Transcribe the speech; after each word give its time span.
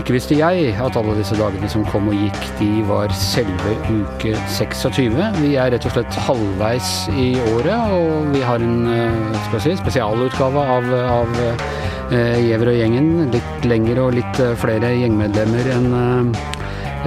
Ikke 0.00 0.12
visste 0.12 0.36
jeg 0.36 0.74
at 0.76 0.96
alle 0.96 1.14
disse 1.16 1.36
dagene 1.38 1.68
som 1.72 1.86
kom 1.88 2.10
og 2.12 2.16
gikk, 2.20 2.38
de 2.58 2.68
var 2.88 3.12
selve 3.16 3.72
uke 3.88 4.34
26. 4.58 5.16
Vi 5.40 5.54
er 5.56 5.72
rett 5.72 5.88
og 5.88 5.94
slett 5.96 6.20
halvveis 6.26 6.92
i 7.16 7.30
året, 7.54 7.96
og 7.96 8.28
vi 8.34 8.44
har 8.44 8.60
en 8.60 8.84
eh, 8.92 9.58
si, 9.64 9.72
spesialutgave 9.80 10.68
av, 10.76 10.92
av 11.16 11.42
Gjever 12.10 12.72
og 12.72 12.74
gjengen. 12.74 13.10
Litt 13.30 13.66
lengre 13.70 14.08
og 14.08 14.16
litt 14.18 14.40
eh, 14.42 14.56
flere 14.58 14.90
gjengmedlemmer 14.98 15.68
enn 15.76 15.92
eh, 15.94 16.48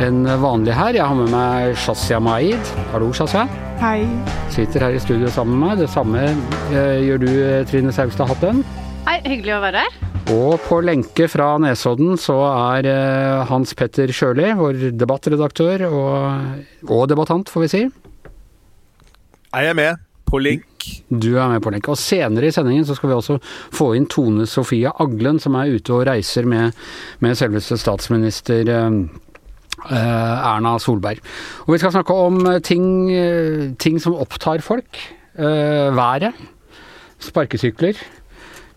enn 0.02 0.24
vanlig 0.42 0.74
her. 0.74 0.96
Jeg 0.98 1.06
har 1.06 1.18
med 1.18 1.30
meg 1.34 1.76
Shazia 1.78 2.20
Maid. 2.24 2.72
Hallo, 2.94 3.12
Shazia. 3.14 3.46
Hei. 3.82 4.06
Sitter 4.54 4.88
her 4.88 4.96
i 4.96 5.02
studio 5.02 5.30
sammen 5.34 5.60
med 5.60 5.68
meg. 5.68 5.84
Det 5.84 5.90
samme 5.94 6.24
eh, 6.24 7.04
gjør 7.04 7.22
du, 7.22 7.30
eh, 7.32 7.66
Trine 7.70 7.94
Saugstad 7.94 8.32
Hatten. 8.32 8.64
Hei, 9.08 9.20
hyggelig 9.28 9.58
å 9.58 9.64
være 9.64 9.84
her. 9.84 10.00
Og 10.34 10.56
på 10.64 10.80
lenke 10.86 11.28
fra 11.28 11.50
Nesodden 11.62 12.16
så 12.22 12.38
er 12.48 12.88
eh, 12.90 13.44
Hans 13.50 13.76
Petter 13.78 14.14
Sjøli, 14.16 14.54
vår 14.58 14.88
debattredaktør 14.96 15.86
og, 15.90 16.88
og 16.88 17.06
debattant, 17.12 17.52
får 17.52 17.66
vi 17.66 17.72
si. 17.76 17.84
Jeg 19.54 19.70
er 19.70 19.78
med 19.78 20.10
på 20.34 20.40
link. 20.42 20.88
Du 21.10 21.36
er 21.38 21.52
med 21.52 21.62
på 21.62 21.72
link. 21.74 21.88
Og 21.92 22.00
senere 22.00 22.50
i 22.50 22.56
sendingen 22.56 22.88
så 22.88 22.96
skal 22.98 23.12
vi 23.12 23.18
også 23.18 23.38
få 23.76 23.92
inn 23.98 24.08
Tone 24.10 24.48
Sofie 24.50 24.90
Aglen, 24.90 25.38
som 25.44 25.60
er 25.60 25.76
ute 25.76 25.94
og 25.94 26.08
reiser 26.10 26.48
med, 26.50 26.74
med 27.24 27.38
selveste 27.38 27.78
statsminister 27.82 28.72
eh, 28.72 28.88
eh, 28.88 29.23
Erna 29.92 30.78
Solberg. 30.80 31.20
Og 31.68 31.74
vi 31.74 31.82
skal 31.82 31.92
snakke 31.96 32.14
om 32.14 32.40
ting, 32.64 33.12
eh, 33.12 33.74
ting 33.80 34.00
som 34.02 34.16
opptar 34.16 34.62
folk. 34.62 35.00
Eh, 35.34 35.90
været. 35.96 36.34
Sparkesykler. 37.20 37.98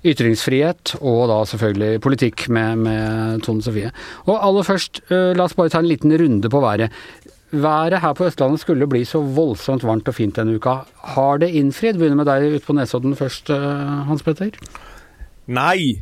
Ytringsfrihet, 0.07 0.95
og 1.01 1.27
da 1.29 1.39
selvfølgelig 1.51 2.01
politikk 2.01 2.49
med, 2.49 2.77
med 2.77 3.43
Tone 3.43 3.63
Sofie. 3.63 3.91
Og 4.27 4.39
aller 4.39 4.63
først, 4.63 5.01
eh, 5.11 5.33
la 5.35 5.47
oss 5.49 5.57
bare 5.59 5.73
ta 5.73 5.83
en 5.83 5.91
liten 5.91 6.13
runde 6.13 6.51
på 6.53 6.61
været. 6.63 6.93
Været 7.53 8.01
her 8.01 8.13
på 8.13 8.27
Østlandet 8.27 8.61
skulle 8.61 8.89
bli 8.91 9.05
så 9.05 9.21
voldsomt 9.21 9.85
varmt 9.87 10.09
og 10.09 10.15
fint 10.15 10.37
denne 10.37 10.57
uka. 10.57 10.79
Har 11.17 11.39
det 11.39 11.51
innfridd? 11.55 11.99
Begynner 11.99 12.23
med 12.23 12.27
deg 12.27 12.55
ute 12.55 12.67
på 12.67 12.77
Nesodden 12.77 13.17
først, 13.17 13.51
eh, 13.51 14.05
Hans 14.07 14.23
Petter. 14.23 14.51
Nei. 15.47 16.01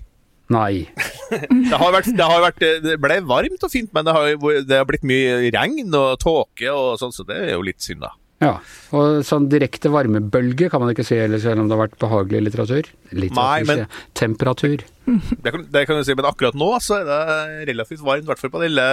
Nei. 0.52 0.84
Det 1.34 1.78
har 1.80 1.90
vært, 1.90 2.10
det 2.14 2.26
har 2.28 2.42
vært 2.44 2.60
Det 2.84 2.98
ble 3.00 3.14
varmt 3.26 3.62
og 3.64 3.70
fint, 3.72 3.88
men 3.96 4.04
det 4.06 4.12
har, 4.12 4.34
det 4.68 4.76
har 4.76 4.84
blitt 4.86 5.06
mye 5.08 5.48
regn 5.54 5.88
og 5.96 6.18
tåke 6.22 6.68
og 6.70 6.98
sånn, 7.00 7.14
så 7.16 7.24
det 7.26 7.38
er 7.46 7.54
jo 7.56 7.64
litt 7.64 7.80
synd, 7.82 8.04
da. 8.04 8.12
Ja. 8.42 8.52
Og 8.94 9.22
sånn 9.26 9.46
direkte 9.50 9.90
varmebølge 9.94 10.68
kan 10.72 10.82
man 10.82 10.90
ikke 10.92 11.06
si 11.06 11.16
heller, 11.16 11.40
selv 11.40 11.62
om 11.62 11.70
det 11.70 11.76
har 11.76 11.84
vært 11.86 11.96
behagelig 12.02 12.42
litteratur. 12.48 12.90
Litteratur, 13.14 13.40
Nei, 13.40 13.64
men-. 13.68 13.98
Temperatur. 14.18 14.84
Det 15.04 15.52
kan, 15.54 15.64
det 15.72 15.84
kan 15.88 15.98
du 15.98 16.04
si, 16.06 16.16
men 16.18 16.28
akkurat 16.28 16.56
nå 16.58 16.70
så 16.84 17.00
er 17.00 17.08
det 17.08 17.66
relativt 17.72 18.04
varmt, 18.04 18.26
i 18.26 18.30
hvert 18.30 18.40
fall 18.42 18.52
på 18.54 18.62
det 18.62 18.70
lille 18.72 18.86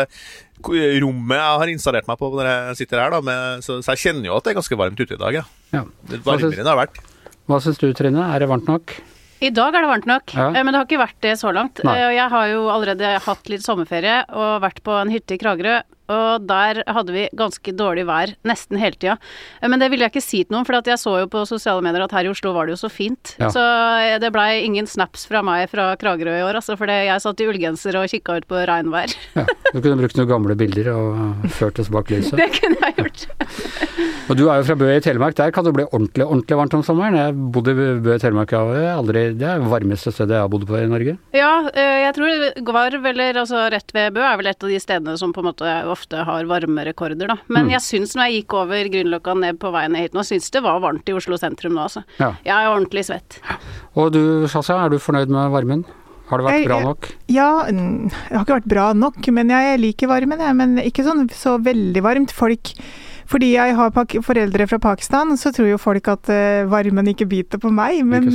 rommet 1.01 1.39
jeg 1.39 1.61
har 1.63 1.71
installert 1.73 2.09
meg 2.09 2.19
på 2.19 2.31
når 2.35 2.49
jeg 2.51 2.81
sitter 2.83 3.01
her, 3.01 3.15
da, 3.15 3.21
med, 3.25 3.63
så, 3.65 3.79
så 3.83 3.95
jeg 3.95 4.03
kjenner 4.05 4.29
jo 4.29 4.35
at 4.37 4.45
det 4.45 4.53
er 4.53 4.59
ganske 4.59 4.81
varmt 4.83 4.99
ute 5.01 5.17
i 5.17 5.21
dag, 5.21 5.39
ja. 5.41 5.45
Ja. 5.75 5.85
Det 6.07 6.19
er 6.19 6.25
varmere 6.27 6.51
enn 6.51 6.67
det 6.67 6.73
har 6.73 6.83
vært. 6.83 7.01
Hva 7.49 7.59
syns 7.63 7.79
du, 7.81 7.89
Trine? 7.97 8.27
Er 8.31 8.43
det 8.43 8.51
varmt 8.51 8.69
nok? 8.69 8.93
I 9.41 9.49
dag 9.49 9.73
er 9.73 9.81
det 9.81 9.89
varmt 9.89 10.05
nok, 10.05 10.33
Ja. 10.35 10.49
eh, 10.53 10.63
men 10.63 10.71
det 10.73 10.79
har 10.81 10.85
ikke 10.85 11.01
vært 11.01 11.21
det 11.25 11.33
så 11.39 11.51
langt. 11.53 11.83
Nei. 11.83 11.95
Eh, 11.97 12.13
Jeg 12.15 12.29
har 12.29 12.47
jo 12.51 12.67
allerede 12.69 13.19
hatt 13.25 13.49
litt 13.49 13.61
sommerferie 13.65 14.23
og 14.29 14.61
vært 14.61 14.83
på 14.83 14.93
en 15.01 15.09
hytte 15.09 15.33
i 15.33 15.37
Kragerø. 15.41 15.81
Og 16.11 16.45
der 16.49 16.81
hadde 16.87 17.15
vi 17.15 17.25
ganske 17.39 17.73
dårlig 17.77 18.05
vær 18.09 18.33
nesten 18.47 18.79
hele 18.81 18.97
tida. 18.99 19.17
Eh, 19.61 19.69
Men 19.71 19.79
det 19.81 19.91
ville 19.93 20.05
jeg 20.07 20.13
ikke 20.15 20.23
si 20.25 20.43
til 20.43 20.55
noen, 20.57 20.67
for 20.67 20.77
at 20.79 20.89
jeg 20.91 20.99
så 21.01 21.15
jo 21.23 21.29
på 21.31 21.45
sosiale 21.49 21.83
medier 21.85 22.03
at 22.05 22.15
her 22.15 22.27
i 22.27 22.31
Oslo 22.33 22.53
var 22.55 22.67
det 22.67 22.75
jo 22.75 22.81
så 22.83 22.91
fint. 22.91 23.35
Ja. 23.39 23.49
Så 23.53 23.63
eh, 23.63 24.17
det 24.21 24.31
blei 24.35 24.61
ingen 24.65 24.87
snaps 24.89 25.25
fra 25.29 25.41
meg 25.45 25.69
fra 25.71 25.91
Kragerø 26.01 26.37
i 26.39 26.45
år, 26.45 26.59
altså. 26.61 26.75
For 26.79 26.91
jeg 26.91 27.21
satt 27.23 27.41
i 27.43 27.47
ullgenser 27.49 27.97
og 28.01 28.09
kikka 28.11 28.39
ut 28.41 28.49
på 28.51 28.65
regnvær. 28.69 29.15
Ja. 29.41 29.45
Du 29.71 29.77
kunne 29.79 29.95
brukt 30.01 30.17
noen 30.19 30.27
gamle 30.27 30.55
bilder 30.59 30.89
og 30.91 31.45
ført 31.55 31.77
oss 31.79 31.87
bak 31.93 32.09
lyset. 32.11 32.35
det 32.41 32.49
kunne 32.57 32.75
jeg 32.83 32.97
gjort. 32.97 33.21
Og 34.31 34.37
du 34.39 34.45
er 34.47 34.59
jo 34.61 34.65
fra 34.67 34.75
Bø 34.79 34.87
i 34.93 34.99
Telemark. 35.03 35.35
Der 35.35 35.51
kan 35.55 35.65
det 35.65 35.71
bli 35.75 35.83
ordentlig 35.87 36.23
ordentlig 36.25 36.57
varmt 36.59 36.75
om 36.77 36.83
sommeren. 36.85 37.15
Jeg 37.17 37.35
bodde 37.55 37.73
i 37.73 37.87
Bø 38.03 38.13
i 38.15 38.19
Telemark. 38.21 38.51
Aldri, 38.55 39.23
det 39.39 39.47
er 39.47 39.59
det 39.63 39.71
varmeste 39.71 40.11
stedet 40.13 40.35
jeg 40.37 40.43
har 40.45 40.51
bodd 40.51 40.63
på 40.69 40.77
i 40.79 40.85
Norge. 40.91 41.15
Ja, 41.35 41.49
eh, 41.71 41.97
jeg 42.05 42.13
tror 42.15 42.45
Gvarv, 42.67 43.07
eller 43.11 43.39
altså 43.43 43.63
rett 43.73 43.91
ved 43.95 44.13
Bø, 44.15 44.23
er 44.27 44.37
vel 44.39 44.51
et 44.51 44.63
av 44.67 44.71
de 44.71 44.79
stedene 44.83 45.17
som 45.19 45.33
på 45.35 45.43
en 45.43 45.49
måte 45.49 45.73
ofte 46.01 46.25
har 46.25 46.43
varmerekorder, 46.49 47.27
da. 47.27 47.37
Men 47.47 47.67
Mm. 47.67 47.71
jeg 47.77 47.81
syns 47.85 48.15
når 48.17 48.27
jeg 48.31 48.43
gikk 48.43 48.53
over 48.57 48.89
Grünerløkka 48.89 49.37
ned 49.39 49.59
på 49.61 49.71
veien 49.71 49.95
hit 49.95 50.13
nå, 50.13 50.21
syns 50.25 50.49
det 50.51 50.63
var 50.65 50.79
varmt 50.81 51.07
i 51.07 51.13
Oslo 51.13 51.37
sentrum 51.37 51.73
nå, 51.77 51.85
altså. 51.87 52.03
Ja. 52.19 52.33
Jeg 52.43 52.57
er 52.57 52.73
ordentlig 52.73 53.05
svett. 53.05 53.39
Og 53.95 54.11
du, 54.11 54.47
Shazia, 54.47 54.85
er 54.85 54.89
du 54.89 54.97
fornøyd 54.97 55.29
med 55.29 55.51
varmen? 55.53 55.85
Har 56.31 56.37
det 56.39 56.45
vært 56.47 56.59
Jeg- 56.59 56.67
bra 56.67 56.79
nok? 56.81 57.09
Ja, 57.27 57.65
det 57.67 58.11
har 58.31 58.45
ikke 58.45 58.61
vært 58.61 58.67
bra 58.71 58.93
nok, 58.93 59.27
men 59.31 59.49
jeg 59.49 59.79
liker 59.81 60.07
varmen, 60.07 60.39
jeg. 60.39 60.55
Men 60.55 60.77
ikke 60.77 61.03
sånn 61.03 61.27
så 61.29 61.57
veldig 61.61 62.01
varmt. 62.01 62.31
Folk 62.31 62.71
Fordi 63.31 63.53
jeg 63.53 63.75
har 63.77 63.93
pak 63.95 64.17
foreldre 64.25 64.65
fra 64.67 64.79
Pakistan, 64.83 65.31
så 65.39 65.53
tror 65.55 65.69
jo 65.69 65.79
folk 65.79 66.07
at 66.11 66.31
uh, 66.31 66.67
varmen 66.71 67.11
ikke 67.13 67.29
biter 67.31 67.61
på 67.61 67.71
meg. 67.71 68.01
Men 68.07 68.27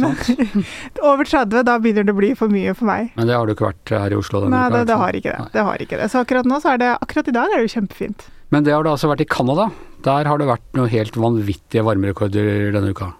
over 1.11 1.27
30, 1.29 1.61
da 1.69 1.77
begynner 1.83 2.07
det 2.07 2.15
å 2.15 2.21
bli 2.21 2.33
for 2.39 2.53
mye 2.53 2.73
for 2.77 2.89
meg. 2.89 3.13
Men 3.19 3.29
det 3.29 3.37
har 3.37 3.45
du 3.45 3.53
ikke 3.53 3.69
vært 3.69 3.93
her 3.93 4.15
i 4.15 4.19
Oslo 4.19 4.45
denne 4.45 4.57
Nei, 4.57 4.71
uka? 4.71 4.79
det, 4.79 4.87
det 4.89 5.01
har 5.03 5.21
ikke 5.21 5.35
det. 5.35 5.43
Nei. 5.43 5.53
det 5.53 5.67
har 5.69 5.85
ikke 5.85 6.01
det. 6.01 6.09
Så 6.13 6.23
akkurat 6.25 6.49
nå 6.49 6.63
så 6.65 6.73
er 6.73 6.83
det 6.83 6.95
Akkurat 6.97 7.29
i 7.29 7.35
dag 7.35 7.53
er 7.53 7.61
det 7.61 7.69
jo 7.69 7.75
kjempefint. 7.77 8.27
Men 8.55 8.65
det 8.65 8.73
har 8.73 8.87
det 8.87 8.95
altså 8.95 9.11
vært 9.11 9.25
i 9.27 9.29
Canada. 9.29 9.69
Der 10.07 10.29
har 10.31 10.41
det 10.41 10.49
vært 10.49 10.67
noen 10.79 10.91
helt 10.93 11.19
vanvittige 11.19 11.85
varmerekorder 11.85 12.73
denne 12.75 12.95
uka. 12.95 13.13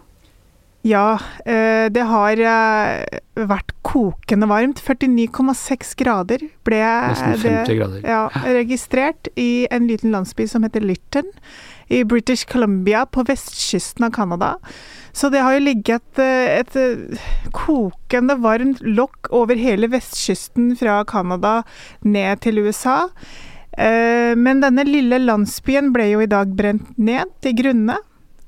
Ja, 0.87 1.19
eh, 1.45 1.87
det 1.91 2.03
har 2.07 2.39
eh, 2.39 3.19
vært 3.35 3.73
kokende 3.87 4.47
varmt. 4.47 4.79
49,6 4.83 5.95
grader 5.99 6.45
ble 6.67 6.79
det 7.41 7.55
grader. 7.75 8.05
ja, 8.05 8.21
registrert 8.45 9.27
i 9.35 9.67
en 9.73 9.89
liten 9.89 10.15
landsby 10.15 10.47
som 10.47 10.63
heter 10.63 10.85
Lytton 10.85 11.27
i 11.91 12.03
British 12.07 12.47
Columbia 12.47 13.05
på 13.05 13.25
vestkysten 13.27 14.07
av 14.07 14.15
Canada. 14.15 14.53
Så 15.11 15.31
det 15.33 15.41
har 15.43 15.57
jo 15.57 15.65
ligget 15.65 16.23
eh, 16.23 16.61
et 16.61 17.51
kokende 17.55 18.37
varmt 18.39 18.79
lokk 18.83 19.31
over 19.35 19.59
hele 19.59 19.91
vestkysten 19.91 20.71
fra 20.79 21.01
Canada 21.09 21.61
ned 22.05 22.45
til 22.45 22.63
USA. 22.63 23.03
Men 23.77 24.57
denne 24.63 24.81
lille 24.87 25.19
landsbyen 25.21 25.91
ble 25.93 26.07
jo 26.09 26.23
i 26.23 26.29
dag 26.31 26.55
brent 26.57 26.95
ned 26.97 27.29
til 27.45 27.53
grunne 27.59 27.99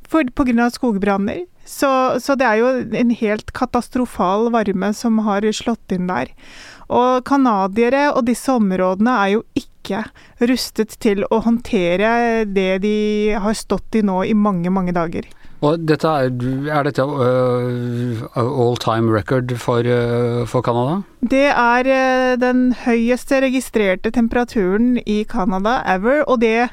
pga. 0.09 0.69
skogbranner. 0.73 1.43
Så, 1.69 1.89
så 2.17 2.33
det 2.39 2.47
er 2.47 2.61
jo 2.63 2.69
en 2.97 3.11
helt 3.13 3.51
katastrofal 3.53 4.49
varme 4.55 4.89
som 4.97 5.21
har 5.27 5.45
slått 5.53 5.93
inn 5.93 6.09
der. 6.09 6.31
Og 6.89 7.21
canadiere 7.29 8.07
og 8.15 8.23
disse 8.25 8.49
områdene 8.57 9.17
er 9.21 9.35
jo 9.35 9.43
ikke 9.59 10.01
rustet 10.49 10.95
til 11.01 11.21
å 11.29 11.41
håndtere 11.45 12.45
det 12.49 12.81
de 12.85 12.95
har 13.37 13.57
stått 13.57 13.99
i 13.99 14.01
nå 14.05 14.23
i 14.25 14.33
mange, 14.33 14.73
mange 14.73 14.95
dager. 14.97 15.29
Og 15.59 15.81
dette 15.83 16.07
er, 16.07 16.29
er 16.71 16.87
dette 16.87 17.03
uh, 17.03 18.21
all 18.39 18.77
time 18.79 19.11
record 19.11 19.51
for, 19.59 19.83
uh, 19.83 20.45
for 20.47 20.63
Canada? 20.63 21.01
Det 21.19 21.49
er 21.51 21.89
uh, 21.89 22.37
den 22.39 22.69
høyeste 22.85 23.41
registrerte 23.43 24.13
temperaturen 24.15 24.95
i 25.03 25.21
Canada 25.27 25.81
ever, 25.83 26.23
og 26.25 26.39
det 26.45 26.69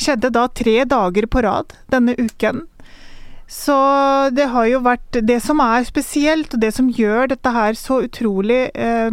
skjedde 0.00 0.32
da 0.34 0.48
tre 0.50 0.80
dager 0.90 1.28
på 1.30 1.44
rad 1.46 1.76
denne 1.94 2.16
uken. 2.18 2.64
Så 3.50 3.76
det 4.30 4.46
har 4.52 4.68
jo 4.70 4.78
vært 4.84 5.16
Det 5.26 5.40
som 5.42 5.58
er 5.64 5.82
spesielt, 5.88 6.54
og 6.54 6.62
det 6.62 6.70
som 6.76 6.90
gjør 6.94 7.32
dette 7.32 7.50
her 7.50 7.74
så 7.74 8.04
utrolig 8.06 8.70
eh, 8.78 9.10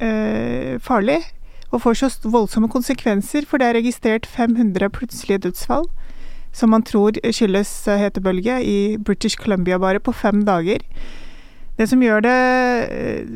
eh, 0.00 0.78
farlig, 0.80 1.20
og 1.70 1.82
får 1.84 1.98
så 2.00 2.10
voldsomme 2.24 2.70
konsekvenser, 2.72 3.44
for 3.44 3.60
det 3.60 3.68
er 3.68 3.78
registrert 3.80 4.26
500 4.26 4.88
plutselige 4.96 5.44
dødsfall, 5.44 5.84
som 6.56 6.72
man 6.72 6.86
tror 6.88 7.20
skyldes 7.20 7.72
eh, 7.88 8.00
hetebølge 8.00 8.62
i 8.64 8.78
British 8.96 9.36
Columbia 9.36 9.78
bare 9.78 10.00
på 10.00 10.12
fem 10.16 10.40
dager. 10.48 10.80
Det 11.76 11.88
som 11.90 12.00
gjør 12.00 12.24
det 12.24 12.36
eh, 12.88 13.26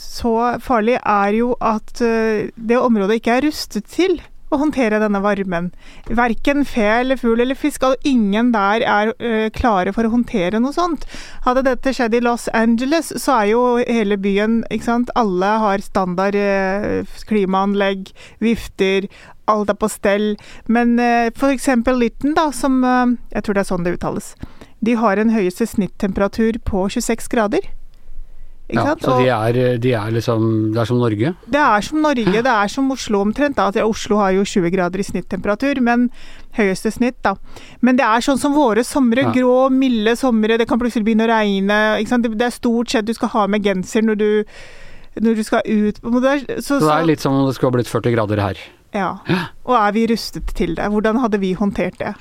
så 0.00 0.56
farlig, 0.64 0.96
er 1.04 1.36
jo 1.36 1.52
at 1.60 2.00
eh, 2.00 2.48
det 2.56 2.80
området 2.80 3.20
ikke 3.20 3.36
er 3.36 3.48
rustet 3.50 3.84
til 3.84 4.16
å 4.50 4.58
håndtere 4.60 5.00
denne 5.02 5.22
varmen. 5.22 5.70
Verken 6.06 6.64
fe 6.68 6.86
eller 7.00 7.20
fugl 7.20 7.42
eller 7.44 7.58
fisk, 7.58 7.86
og 7.86 8.06
ingen 8.06 8.52
der 8.54 8.84
er 8.84 9.12
eh, 9.18 9.48
klare 9.54 9.94
for 9.96 10.06
å 10.06 10.12
håndtere 10.14 10.60
noe 10.62 10.74
sånt. 10.76 11.06
Hadde 11.46 11.64
dette 11.68 11.94
skjedd 11.96 12.16
i 12.18 12.22
Los 12.24 12.48
Angeles, 12.56 13.12
så 13.22 13.40
er 13.40 13.50
jo 13.52 13.64
hele 13.80 14.18
byen 14.20 14.60
ikke 14.70 14.88
sant? 14.90 15.14
Alle 15.18 15.54
har 15.64 15.84
standard 15.84 16.38
eh, 16.38 17.18
klimaanlegg, 17.30 18.10
vifter, 18.42 19.08
alt 19.50 19.70
er 19.72 19.78
på 19.78 19.90
stell. 19.90 20.32
Men 20.68 20.98
eh, 21.02 21.30
for 21.36 21.54
eksempel 21.54 22.00
Lytton, 22.00 22.34
da, 22.38 22.50
som 22.54 22.80
Jeg 22.80 23.42
tror 23.44 23.56
det 23.56 23.62
er 23.62 23.68
sånn 23.68 23.84
det 23.84 23.92
uttales. 23.96 24.32
De 24.80 24.94
har 24.96 25.20
en 25.20 25.32
høyeste 25.34 25.66
snittemperatur 25.68 26.58
på 26.64 26.86
26 26.92 27.28
grader 27.32 27.66
Ja, 28.74 28.94
så 29.00 29.16
de 29.18 29.28
er, 29.28 29.78
de 29.82 29.92
er 29.96 30.12
liksom 30.14 30.72
Det 30.74 30.80
er 30.82 30.88
som 30.88 31.00
Norge? 31.02 31.32
Det 31.50 31.60
er 31.60 31.86
som 31.86 32.02
Norge, 32.04 32.42
det 32.46 32.52
er 32.52 32.68
som 32.72 32.90
Oslo 32.94 33.22
omtrent. 33.24 33.56
Da. 33.56 33.68
Altså, 33.70 33.86
Oslo 33.88 34.20
har 34.20 34.34
jo 34.36 34.44
20 34.46 34.70
grader 34.74 35.02
i 35.02 35.06
snittemperatur, 35.06 35.80
men 35.84 36.08
høyeste 36.58 36.92
snitt, 36.94 37.18
da. 37.26 37.34
Men 37.80 37.98
det 37.98 38.06
er 38.06 38.24
sånn 38.24 38.40
som 38.40 38.54
våre 38.56 38.84
somre. 38.86 39.26
Ja. 39.28 39.32
Grå, 39.34 39.70
milde 39.74 40.16
somre. 40.18 40.58
Det 40.60 40.68
kan 40.70 40.80
plutselig 40.80 41.06
begynne 41.08 41.26
å 41.28 41.32
regne. 41.32 41.80
Det 42.04 42.34
det 42.38 42.46
er 42.48 42.54
stort 42.54 42.90
sett 42.90 43.06
du 43.08 43.14
skal 43.16 43.32
ha 43.34 43.46
med 43.50 43.64
genser 43.66 44.02
når 44.06 44.20
du, 44.20 44.30
når 45.20 45.38
du 45.40 45.44
skal 45.46 45.62
ut. 45.66 46.00
det 46.00 46.62
Så, 46.62 46.78
Så 46.78 46.86
det 46.86 46.96
er 46.96 47.08
litt 47.14 47.20
som 47.20 47.34
om 47.34 47.46
det 47.46 47.54
skulle 47.56 47.72
ha 47.72 47.78
blitt 47.78 47.90
40 47.90 48.14
grader 48.16 48.40
her. 48.40 48.58
ja. 49.28 49.46
Og 49.64 49.76
er 49.76 49.92
vi 49.92 50.06
rustet 50.10 50.46
til 50.56 50.74
det? 50.74 50.88
Hvordan 50.90 51.20
hadde 51.22 51.38
vi 51.38 51.54
håndtert 51.54 51.98
det? 51.98 52.14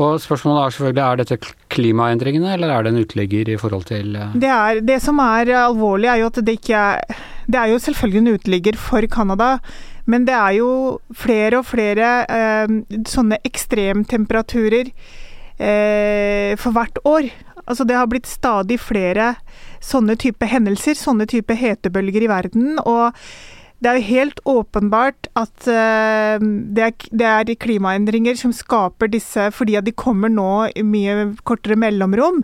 Og 0.00 0.20
spørsmålet 0.22 0.62
er 0.62 0.74
selvfølgelig 0.74 1.04
er 1.04 1.20
dette 1.20 1.38
klimaendringene, 1.74 2.54
eller 2.54 2.72
er 2.72 2.84
det 2.84 2.92
en 2.94 3.02
uteligger 3.04 3.52
i 3.52 3.58
forhold 3.60 3.84
til 3.90 4.16
eh, 4.16 4.34
Det, 4.34 4.50
er, 4.50 4.80
det 4.80 5.00
som 5.04 5.20
er 5.22 5.52
alvorlig, 5.60 6.08
er 6.08 6.22
jo 6.22 6.30
at 6.32 6.40
det 6.46 6.56
ikke 6.60 6.76
er 6.76 7.20
Det 7.50 7.58
er 7.60 7.72
jo 7.72 7.78
selvfølgelig 7.82 8.20
en 8.20 8.34
uteligger 8.34 8.76
for 8.78 9.06
Canada, 9.10 9.58
men 10.06 10.26
det 10.26 10.34
er 10.34 10.52
jo 10.60 11.00
flere 11.12 11.58
og 11.58 11.66
flere 11.66 12.10
eh, 12.30 12.76
sånne 13.10 13.40
ekstremtemperaturer 13.44 14.92
eh, 15.58 16.54
for 16.56 16.70
hvert 16.70 17.00
år. 17.04 17.30
Altså 17.66 17.84
det 17.84 17.98
har 17.98 18.06
blitt 18.10 18.30
stadig 18.30 18.78
flere 18.80 19.34
sånne 19.82 20.16
type 20.20 20.46
hendelser, 20.46 20.94
sånne 20.98 21.26
type 21.30 21.54
hetebølger 21.54 22.22
i 22.26 22.30
verden. 22.30 22.78
og 22.84 23.16
det 23.80 23.88
er 23.88 23.96
jo 23.96 24.08
helt 24.10 24.40
åpenbart 24.44 25.30
at 25.40 25.68
eh, 25.72 26.42
det, 26.76 26.90
er, 26.90 27.24
er 27.48 27.54
klimaendringer 27.56 28.36
som 28.36 28.52
skaper 28.52 29.08
disse, 29.08 29.48
fordi 29.56 29.78
at 29.80 29.88
de 29.88 29.96
kommer 29.96 30.32
nå 30.32 30.68
i 30.76 30.84
mye 30.84 31.30
kortere 31.48 31.78
mellomrom. 31.80 32.42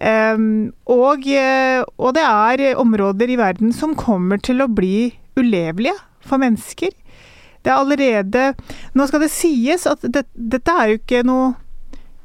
Ehm, 0.00 0.72
og, 0.88 1.28
eh, 1.28 1.82
og 2.00 2.16
det 2.16 2.24
er 2.24 2.80
områder 2.80 3.30
i 3.30 3.38
verden 3.38 3.76
som 3.76 3.92
kommer 3.98 4.40
til 4.40 4.64
å 4.64 4.70
bli 4.72 5.12
ulevelige 5.36 5.98
for 6.24 6.40
mennesker. 6.40 6.96
Det 7.62 7.70
er 7.70 7.78
allerede 7.78 8.46
Nå 8.98 9.04
skal 9.06 9.22
det 9.22 9.30
sies 9.30 9.84
at 9.86 10.02
det, 10.02 10.24
dette 10.34 10.72
er 10.74 10.88
jo 10.90 10.98
ikke 10.98 11.20
noe 11.26 11.52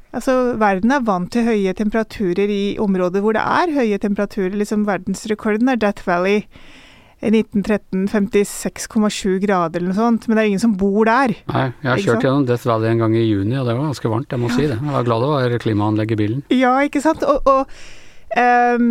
Altså, 0.08 0.56
verden 0.56 0.90
er 0.90 1.02
vant 1.04 1.28
til 1.30 1.44
høye 1.44 1.74
temperaturer 1.76 2.48
i 2.48 2.78
områder 2.80 3.20
hvor 3.20 3.36
det 3.36 3.42
er 3.44 3.74
høye 3.76 3.98
temperaturer. 4.00 4.54
Liksom 4.56 4.86
Verdensrekorden 4.88 5.68
er 5.68 5.76
Death 5.76 6.06
Valley 6.08 6.46
i 7.18 7.30
1913, 7.34 8.06
56,7 8.12 9.38
grader 9.42 9.80
eller 9.80 9.90
noe 9.90 9.98
sånt. 9.98 10.28
Men 10.28 10.38
det 10.38 10.44
er 10.44 10.50
ingen 10.52 10.62
som 10.62 10.74
bor 10.78 11.08
der. 11.08 11.34
Nei, 11.50 11.68
jeg 11.82 11.90
har 11.90 12.02
kjørt 12.04 12.26
gjennom 12.26 12.48
Death 12.48 12.68
Valley 12.68 12.92
en 12.92 13.04
gang 13.04 13.16
i 13.18 13.26
juni, 13.26 13.56
og 13.58 13.66
det 13.66 13.74
var 13.74 13.88
ganske 13.90 14.12
varmt, 14.12 14.34
jeg 14.34 14.42
må 14.42 14.50
si 14.54 14.66
det. 14.66 14.78
Jeg 14.78 14.94
var 14.94 15.06
glad 15.08 15.24
det 15.24 15.30
var 15.34 15.62
klimaanlegg 15.64 16.14
i 16.14 16.20
bilen. 16.20 16.44
Ja, 16.54 16.76
ikke 16.86 17.02
sant? 17.02 17.26
Og, 17.26 17.50
og, 17.50 17.74
um, 18.38 18.86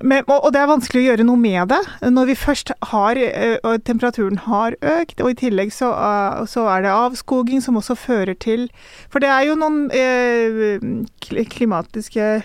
men, 0.00 0.24
og, 0.24 0.38
og 0.38 0.50
det 0.56 0.62
er 0.62 0.72
vanskelig 0.72 1.02
å 1.02 1.06
gjøre 1.10 1.28
noe 1.28 1.44
med 1.44 1.68
det. 1.74 1.82
Når 2.08 2.30
vi 2.32 2.40
først 2.40 2.72
har 2.94 3.20
eh, 3.20 3.58
og 3.60 3.84
temperaturen 3.84 4.40
har 4.48 4.78
økt, 4.80 5.20
og 5.20 5.34
i 5.34 5.40
tillegg 5.44 5.74
så, 5.76 5.92
eh, 5.92 6.44
så 6.48 6.64
er 6.72 6.86
det 6.86 6.96
avskoging 6.96 7.60
som 7.64 7.76
også 7.76 7.98
fører 8.08 8.38
til 8.40 8.70
For 9.12 9.20
det 9.20 9.28
er 9.34 9.50
jo 9.50 9.58
noen 9.60 9.90
eh, 9.92 10.80
klimatiske 11.28 12.38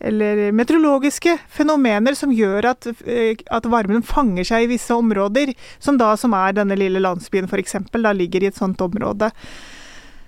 eller 0.00 0.50
meteorologiske 0.52 1.38
fenomener 1.48 2.16
som 2.18 2.32
gjør 2.34 2.72
at, 2.72 2.88
eh, 3.06 3.38
at 3.50 3.68
varmen 3.70 4.04
fanger 4.04 4.44
seg 4.44 4.66
i 4.66 4.74
visse 4.74 4.94
områder, 4.94 5.54
som 5.78 5.98
da 6.00 6.12
som 6.20 6.36
er 6.36 6.56
denne 6.56 6.76
lille 6.78 7.00
landsbyen 7.02 7.48
f.eks., 7.48 7.78
da 7.96 8.12
ligger 8.12 8.44
i 8.44 8.50
et 8.50 8.58
sånt 8.58 8.80
område. 8.84 9.32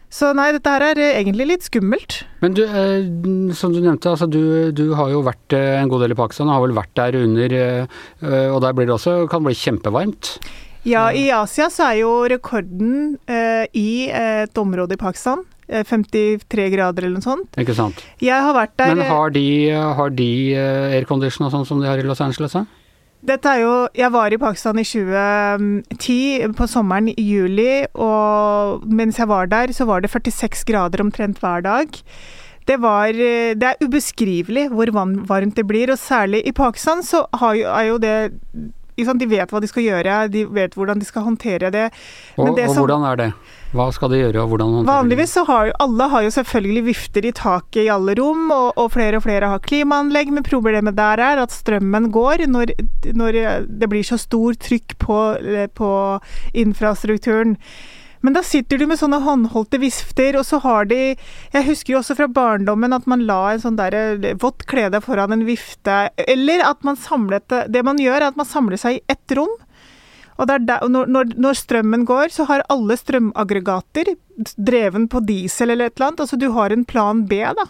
Så 0.09 0.31
nei, 0.33 0.49
dette 0.57 0.73
her 0.73 0.87
er 0.87 1.01
eh, 1.03 1.19
egentlig 1.19 1.51
litt 1.51 1.67
skummelt. 1.67 2.23
Men 2.41 2.57
du, 2.57 2.63
eh, 2.65 3.53
som 3.57 3.75
du 3.75 3.83
nevnte, 3.83 4.15
altså 4.15 4.29
du, 4.31 4.73
du 4.73 4.95
har 4.97 5.13
jo 5.13 5.21
vært 5.27 5.57
eh, 5.57 5.77
en 5.83 5.93
god 5.93 6.07
del 6.07 6.17
i 6.17 6.19
Pakistan, 6.19 6.49
og 6.49 6.57
har 6.57 6.65
vel 6.65 6.79
vært 6.79 6.95
der 6.97 7.21
under, 7.21 7.57
eh, 7.59 8.49
og 8.49 8.63
der 8.65 8.73
blir 8.73 8.89
det 8.89 8.97
også, 8.97 9.21
kan 9.29 9.45
bli 9.45 9.57
kjempevarmt. 9.59 10.39
Ja, 10.89 11.11
i 11.13 11.27
Asia 11.35 11.69
så 11.69 11.91
er 11.91 12.01
jo 12.01 12.13
rekorden 12.31 13.19
eh, 13.29 13.67
i 13.77 14.09
et 14.09 14.57
område 14.57 14.97
i 14.97 15.01
Pakistan 15.01 15.45
53 15.69 16.71
grader 16.73 17.05
eller 17.05 17.19
noe 17.21 17.25
sånt. 17.25 17.59
Ikke 17.61 17.75
sant? 17.77 18.03
Jeg 18.25 18.41
har 18.43 18.55
vært 18.57 18.77
der 18.81 18.95
Men 18.95 19.05
eh, 19.05 19.13
har 19.13 19.31
de, 19.31 19.47
har 20.01 20.11
de 20.11 20.31
eh, 20.55 20.97
aircondition 20.99 21.47
og 21.47 21.53
sånn 21.53 21.67
som 21.69 21.81
de 21.83 21.87
har 21.91 21.99
i 22.01 22.07
Los 22.09 22.21
Angeles? 22.25 22.53
Da? 22.57 22.65
Dette 23.29 23.51
er 23.51 23.61
jo 23.65 23.73
Jeg 23.99 24.13
var 24.15 24.31
i 24.33 24.39
Pakistan 24.39 24.79
i 24.79 24.85
2010, 24.87 26.53
på 26.57 26.67
sommeren 26.71 27.09
i 27.11 27.15
juli, 27.25 27.85
og 27.99 28.85
mens 28.87 29.19
jeg 29.19 29.29
var 29.31 29.49
der, 29.51 29.73
så 29.75 29.87
var 29.89 30.01
det 30.05 30.11
46 30.13 30.65
grader 30.69 31.03
omtrent 31.05 31.41
hver 31.43 31.65
dag. 31.67 31.99
Det, 32.69 32.77
var, 32.81 33.09
eh, 33.17 33.55
det 33.59 33.65
er 33.75 33.85
ubeskrivelig 33.85 34.69
hvor 34.73 34.93
varmt 34.93 35.57
det 35.57 35.67
blir, 35.67 35.91
og 35.95 35.99
særlig 36.01 36.43
i 36.47 36.53
Pakistan 36.53 37.03
så 37.03 37.25
har 37.41 37.55
jo, 37.57 37.69
er 37.73 37.87
jo 37.89 37.99
det 38.03 38.17
De 38.99 39.27
vet 39.31 39.49
hva 39.51 39.61
de 39.63 39.69
skal 39.71 39.85
gjøre, 39.85 40.15
de 40.29 40.45
vet 40.51 40.75
hvordan 40.75 40.99
de 40.99 41.07
skal 41.07 41.23
håndtere 41.23 41.71
det. 41.71 41.85
Men 42.37 42.49
Og, 42.49 42.57
det 42.57 42.65
og 42.69 42.75
som- 42.75 42.83
hvordan 42.83 43.05
er 43.13 43.17
det? 43.17 43.33
Hva 43.77 43.91
skal 43.93 44.13
de 44.13 44.23
gjøre, 44.23 44.41
og 44.41 44.53
hvordan? 44.53 44.79
Vanligvis 44.89 45.35
så 45.37 45.45
har 45.49 45.69
jo 45.69 45.75
alle 45.85 46.09
har 46.09 46.25
jo 46.25 46.33
selvfølgelig 46.39 46.85
vifter 46.87 47.29
i 47.29 47.35
taket 47.37 47.83
i 47.83 47.91
alle 47.93 48.15
rom, 48.17 48.47
og, 48.55 48.71
og 48.81 48.95
flere 48.95 49.21
og 49.21 49.27
flere 49.27 49.51
har 49.53 49.63
klimaanlegg, 49.65 50.33
men 50.33 50.47
problemet 50.47 50.97
der 50.97 51.21
er 51.21 51.43
at 51.43 51.53
strømmen 51.53 52.09
går 52.15 52.47
når, 52.49 52.73
når 53.13 53.43
det 53.69 53.91
blir 53.93 54.07
så 54.09 54.17
stor 54.21 54.57
trykk 54.57 54.97
på, 55.05 55.21
på 55.77 55.93
infrastrukturen. 56.65 57.59
Men 58.21 58.35
da 58.35 58.43
sitter 58.43 58.81
du 58.81 58.87
med 58.91 58.99
sånne 58.99 59.21
håndholdte 59.23 59.79
vifter, 59.83 60.39
og 60.41 60.47
så 60.47 60.59
har 60.65 60.89
de 60.91 61.15
Jeg 61.53 61.67
husker 61.69 61.93
jo 61.93 62.01
også 62.01 62.17
fra 62.19 62.27
barndommen 62.27 62.97
at 62.97 63.07
man 63.11 63.23
la 63.29 63.53
en 63.53 63.63
sånn 63.63 63.79
der 63.79 63.95
eh, 63.95 64.35
vått 64.43 64.67
klede 64.71 65.01
foran 65.05 65.37
en 65.37 65.47
vifte, 65.47 66.09
eller 66.27 66.65
at 66.67 66.83
man 66.87 66.99
samlet 66.99 67.47
Det 67.71 67.85
man 67.87 68.01
gjør, 68.03 68.21
er 68.23 68.31
at 68.33 68.41
man 68.41 68.49
samler 68.49 68.81
seg 68.81 68.99
i 68.99 69.05
ett 69.13 69.37
rom. 69.39 69.55
Og 70.39 70.51
er 70.51 70.63
der, 70.63 70.87
når, 70.87 71.35
når 71.35 71.59
strømmen 71.59 72.05
går, 72.07 72.31
så 72.31 72.47
har 72.47 72.67
alle 72.71 72.97
strømaggregater 72.97 74.15
dreven 74.55 75.09
på 75.11 75.23
diesel 75.27 75.75
eller 75.75 75.91
et 75.91 75.97
eller 75.97 76.13
annet. 76.13 76.23
Altså 76.25 76.39
du 76.39 76.51
har 76.55 76.75
en 76.75 76.85
plan 76.87 77.25
B, 77.27 77.41
da. 77.59 77.67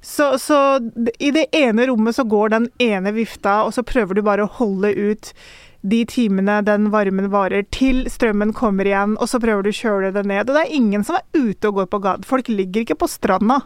Så, 0.00 0.38
så 0.40 0.80
i 1.18 1.32
det 1.34 1.50
ene 1.52 1.88
rommet 1.90 2.16
så 2.16 2.24
går 2.24 2.54
den 2.54 2.68
ene 2.80 3.12
vifta, 3.12 3.62
og 3.66 3.74
så 3.76 3.84
prøver 3.84 4.16
du 4.16 4.22
bare 4.24 4.46
å 4.46 4.54
holde 4.60 4.94
ut 4.96 5.34
de 5.80 6.04
timene 6.08 6.60
den 6.64 6.90
varmen 6.92 7.30
varer, 7.32 7.64
til 7.72 8.04
strømmen 8.12 8.52
kommer 8.56 8.88
igjen, 8.88 9.16
og 9.20 9.28
så 9.32 9.40
prøver 9.40 9.64
du 9.64 9.70
å 9.72 9.76
kjøle 9.76 10.12
det 10.14 10.24
ned. 10.28 10.48
Og 10.48 10.56
det 10.56 10.64
er 10.66 10.78
ingen 10.78 11.04
som 11.04 11.18
er 11.18 11.26
ute 11.36 11.68
og 11.68 11.80
går 11.80 11.92
på 11.92 12.02
gaten. 12.04 12.28
Folk 12.28 12.50
ligger 12.52 12.84
ikke 12.84 13.00
på 13.00 13.08
stranda. 13.10 13.62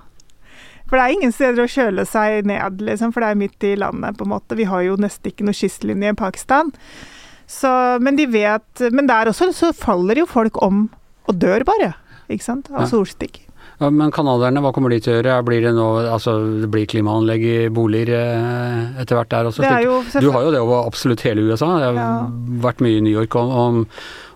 For 0.84 0.98
det 0.98 1.04
er 1.04 1.16
ingen 1.16 1.32
steder 1.34 1.64
å 1.64 1.70
kjøle 1.70 2.04
seg 2.06 2.46
ned, 2.46 2.82
liksom, 2.86 3.14
for 3.14 3.24
det 3.24 3.32
er 3.32 3.40
midt 3.40 3.66
i 3.66 3.74
landet, 3.80 4.18
på 4.18 4.26
en 4.26 4.34
måte. 4.34 4.58
Vi 4.58 4.68
har 4.68 4.84
jo 4.86 4.98
nesten 5.00 5.32
ikke 5.32 5.46
noe 5.46 5.56
kystlinje 5.56 6.12
i 6.12 6.18
Pakistan. 6.18 6.70
Så, 7.50 7.70
men 8.00 8.16
de 8.16 8.24
vet 8.30 8.80
Men 8.92 9.06
der 9.10 9.28
også 9.30 9.50
så 9.52 9.72
faller 9.76 10.16
jo 10.22 10.26
folk 10.26 10.56
om 10.64 10.86
og 11.28 11.38
dør 11.40 11.62
bare, 11.64 11.94
ikke 12.28 12.44
sant, 12.44 12.66
av 12.68 12.84
solstikk. 12.90 13.38
Ja, 13.80 13.88
Men 13.90 14.10
canadierne, 14.14 14.60
hva 14.62 14.70
kommer 14.76 14.92
de 14.92 14.98
til 15.02 15.14
å 15.14 15.16
gjøre? 15.16 15.38
Blir 15.48 15.62
det 15.64 15.72
nå, 15.74 15.86
altså 16.12 16.34
det 16.60 16.68
blir 16.70 16.84
klimaanlegg 16.86 17.42
i 17.48 17.54
boliger 17.74 18.12
eh, 18.14 19.00
etter 19.02 19.16
hvert 19.18 19.32
der 19.32 19.48
også? 19.48 19.64
Det 19.64 19.70
jo 19.86 19.96
Du 20.20 20.28
har 20.34 20.44
jo 20.44 20.52
det 20.54 20.60
over 20.60 20.84
absolutt 20.86 21.24
hele 21.26 21.42
USA. 21.48 21.70
Jeg 21.80 21.88
har 21.88 21.96
Ja. 21.96 22.10
vært 22.62 22.84
mye 22.84 23.00
i 23.00 23.02
New 23.06 23.16
York 23.16 23.34
om, 23.40 23.50
om, 23.50 23.80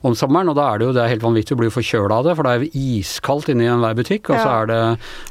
om 0.06 0.14
sommeren, 0.18 0.50
og 0.52 0.58
da 0.58 0.68
er 0.70 0.80
det 0.80 0.88
jo 0.88 0.94
det 0.96 1.02
er 1.04 1.12
helt 1.14 1.24
vanvittig. 1.24 1.54
Du 1.54 1.60
blir 1.60 1.70
jo 1.70 1.76
forkjøla 1.78 2.20
av 2.20 2.28
det, 2.28 2.34
for 2.38 2.46
det 2.46 2.52
er 2.52 2.64
jo 2.64 2.82
iskaldt 2.98 3.50
inni 3.52 3.68
enhver 3.68 3.96
butikk. 3.98 4.30
Og 4.32 4.38
så 4.38 4.48
er 4.52 4.70
det 4.70 4.80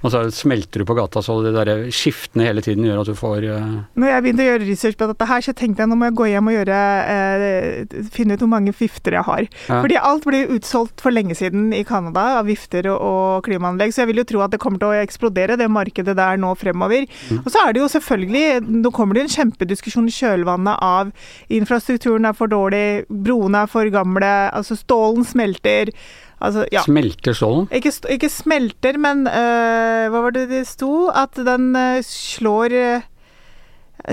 Og 0.03 0.11
så 0.13 0.23
smelter 0.33 0.81
du 0.81 0.87
på 0.87 0.97
gata, 0.97 1.21
så 1.23 1.37
det 1.45 1.53
der 1.55 1.87
skiftene 1.93 2.47
hele 2.47 2.63
tiden 2.63 2.85
gjør 2.87 3.01
at 3.03 3.11
du 3.11 3.15
får 3.17 3.47
uh... 3.47 3.77
Når 3.97 4.11
jeg 4.11 4.23
begynte 4.25 4.45
å 4.45 4.49
gjøre 4.49 4.67
research 4.67 4.99
på 4.99 5.09
dette 5.11 5.27
her, 5.29 5.45
så 5.45 5.53
tenkte 5.57 5.83
jeg 5.83 5.91
nå 5.91 5.97
må 5.99 6.09
jeg 6.09 6.17
gå 6.19 6.29
hjem 6.31 6.51
og 6.51 6.57
gjøre, 6.57 6.81
uh, 7.07 8.03
finne 8.13 8.37
ut 8.37 8.43
hvor 8.43 8.51
mange 8.51 8.73
vifter 8.77 9.17
jeg 9.17 9.27
har. 9.27 9.47
Ja. 9.67 9.81
Fordi 9.83 9.99
alt 10.11 10.27
ble 10.27 10.43
utsolgt 10.57 11.03
for 11.03 11.15
lenge 11.15 11.37
siden 11.37 11.71
i 11.75 11.83
Canada 11.87 12.25
av 12.41 12.49
vifter 12.49 12.89
og, 12.91 12.99
og 13.07 13.47
klimaanlegg, 13.47 13.93
så 13.93 14.03
jeg 14.03 14.11
vil 14.11 14.23
jo 14.23 14.27
tro 14.33 14.43
at 14.45 14.53
det 14.53 14.61
kommer 14.63 14.81
til 14.81 14.91
å 14.91 15.01
eksplodere, 15.01 15.57
det 15.59 15.69
markedet 15.71 16.17
der 16.17 16.41
nå 16.41 16.53
fremover. 16.59 17.07
Mm. 17.29 17.41
Og 17.43 17.51
så 17.53 17.63
er 17.63 17.75
det 17.75 17.83
jo 17.83 17.91
selvfølgelig 17.91 18.45
Nå 18.67 18.89
kommer 18.93 19.17
det 19.17 19.23
en 19.25 19.31
kjempediskusjon 19.31 20.07
i 20.09 20.13
kjølvannet 20.13 20.81
av 20.83 21.11
infrastrukturen 21.53 22.27
er 22.27 22.35
for 22.37 22.51
dårlig, 22.51 23.05
broene 23.07 23.63
er 23.65 23.71
for 23.71 23.89
gamle, 23.93 24.31
altså 24.57 24.77
stålen 24.79 25.25
smelter. 25.27 25.91
Altså, 26.37 26.65
ja. 26.73 26.83
Smelter 26.85 27.37
stålen? 27.37 27.67
Ikke, 27.73 27.93
ikke 28.13 28.29
smelter, 28.29 28.99
men 29.01 29.25
uh, 29.29 30.07
hva 30.13 30.25
var 30.27 30.35
det 30.35 30.47
det 30.51 30.65
sto? 30.69 31.07
At 31.09 31.37
den 31.37 31.71
uh, 31.77 32.01
slår 32.05 32.75
uh, 32.77 33.07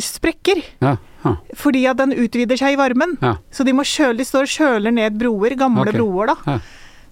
sprekker. 0.01 0.63
Ja. 0.85 0.97
ja. 1.25 1.35
Fordi 1.59 1.85
at 1.91 2.01
den 2.01 2.15
utvider 2.17 2.61
seg 2.61 2.77
i 2.77 2.81
varmen. 2.81 3.19
Ja. 3.25 3.37
Så 3.53 3.67
de 3.67 3.77
må 3.77 3.85
kjøle, 3.89 4.17
de 4.21 4.29
står 4.29 4.49
og 4.49 4.55
kjøler 4.55 4.97
ned 4.97 5.21
broer, 5.21 5.59
gamle 5.61 5.85
okay. 5.85 5.99
broer, 6.01 6.33
da. 6.33 6.57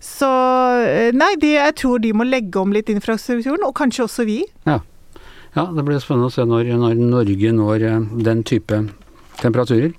Så 0.03 0.29
nei, 1.15 1.35
de, 1.39 1.53
jeg 1.61 1.75
tror 1.79 2.01
de 2.03 2.09
må 2.17 2.25
legge 2.27 2.59
om 2.59 2.73
litt 2.75 2.89
infrastrukturen, 2.91 3.63
og 3.63 3.77
kanskje 3.79 4.09
også 4.09 4.25
vi. 4.27 4.41
Ja, 4.67 4.81
det 5.69 5.85
blir 5.87 6.01
spennende 6.03 6.27
å 6.27 6.35
se 6.35 6.43
når, 6.49 6.73
når 6.81 6.99
Norge 6.99 7.53
når 7.55 7.85
den 8.27 8.43
type 8.49 8.81
temperaturer. 9.39 9.93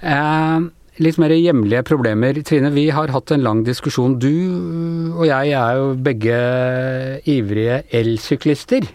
Eh, 0.00 0.58
litt 1.02 1.18
mer 1.20 1.32
hjemlige 1.34 1.84
problemer. 1.86 2.38
Trine, 2.46 2.70
vi 2.74 2.88
har 2.94 3.12
hatt 3.14 3.32
en 3.34 3.44
lang 3.44 3.64
diskusjon. 3.66 4.16
Du 4.20 4.32
og 5.18 5.26
jeg 5.28 5.52
er 5.56 5.78
jo 5.78 5.92
begge 6.08 6.38
ivrige 7.28 7.82
elsyklister. 7.94 8.88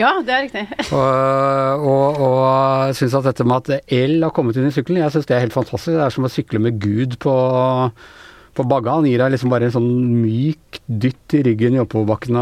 Ja, 0.00 0.14
det 0.24 0.32
er 0.32 0.46
riktig. 0.46 0.62
Og, 0.96 1.82
og, 1.84 2.20
og 2.24 2.94
syns 2.96 3.14
at 3.18 3.26
dette 3.28 3.44
med 3.44 3.68
at 3.68 3.92
el 3.92 4.22
har 4.24 4.32
kommet 4.32 4.56
inn 4.56 4.70
i 4.70 4.72
sykkelen, 4.72 5.02
jeg 5.02 5.12
syns 5.12 5.28
det 5.28 5.36
er 5.36 5.42
helt 5.44 5.56
fantastisk. 5.56 5.92
Det 5.92 6.06
er 6.06 6.14
som 6.14 6.24
å 6.24 6.30
sykle 6.32 6.62
med 6.64 6.78
Gud 6.80 7.18
på 7.20 7.34
på 8.56 8.66
bagga. 8.68 8.98
Han 8.98 9.08
gir 9.08 9.22
deg 9.22 9.34
liksom 9.34 9.52
bare 9.52 9.68
en 9.68 9.74
sånn 9.74 9.90
myk 10.20 10.80
dytt 10.86 11.36
i 11.38 11.42
ryggen 11.46 11.76
i 11.76 11.82
oppoverbakken 11.82 12.38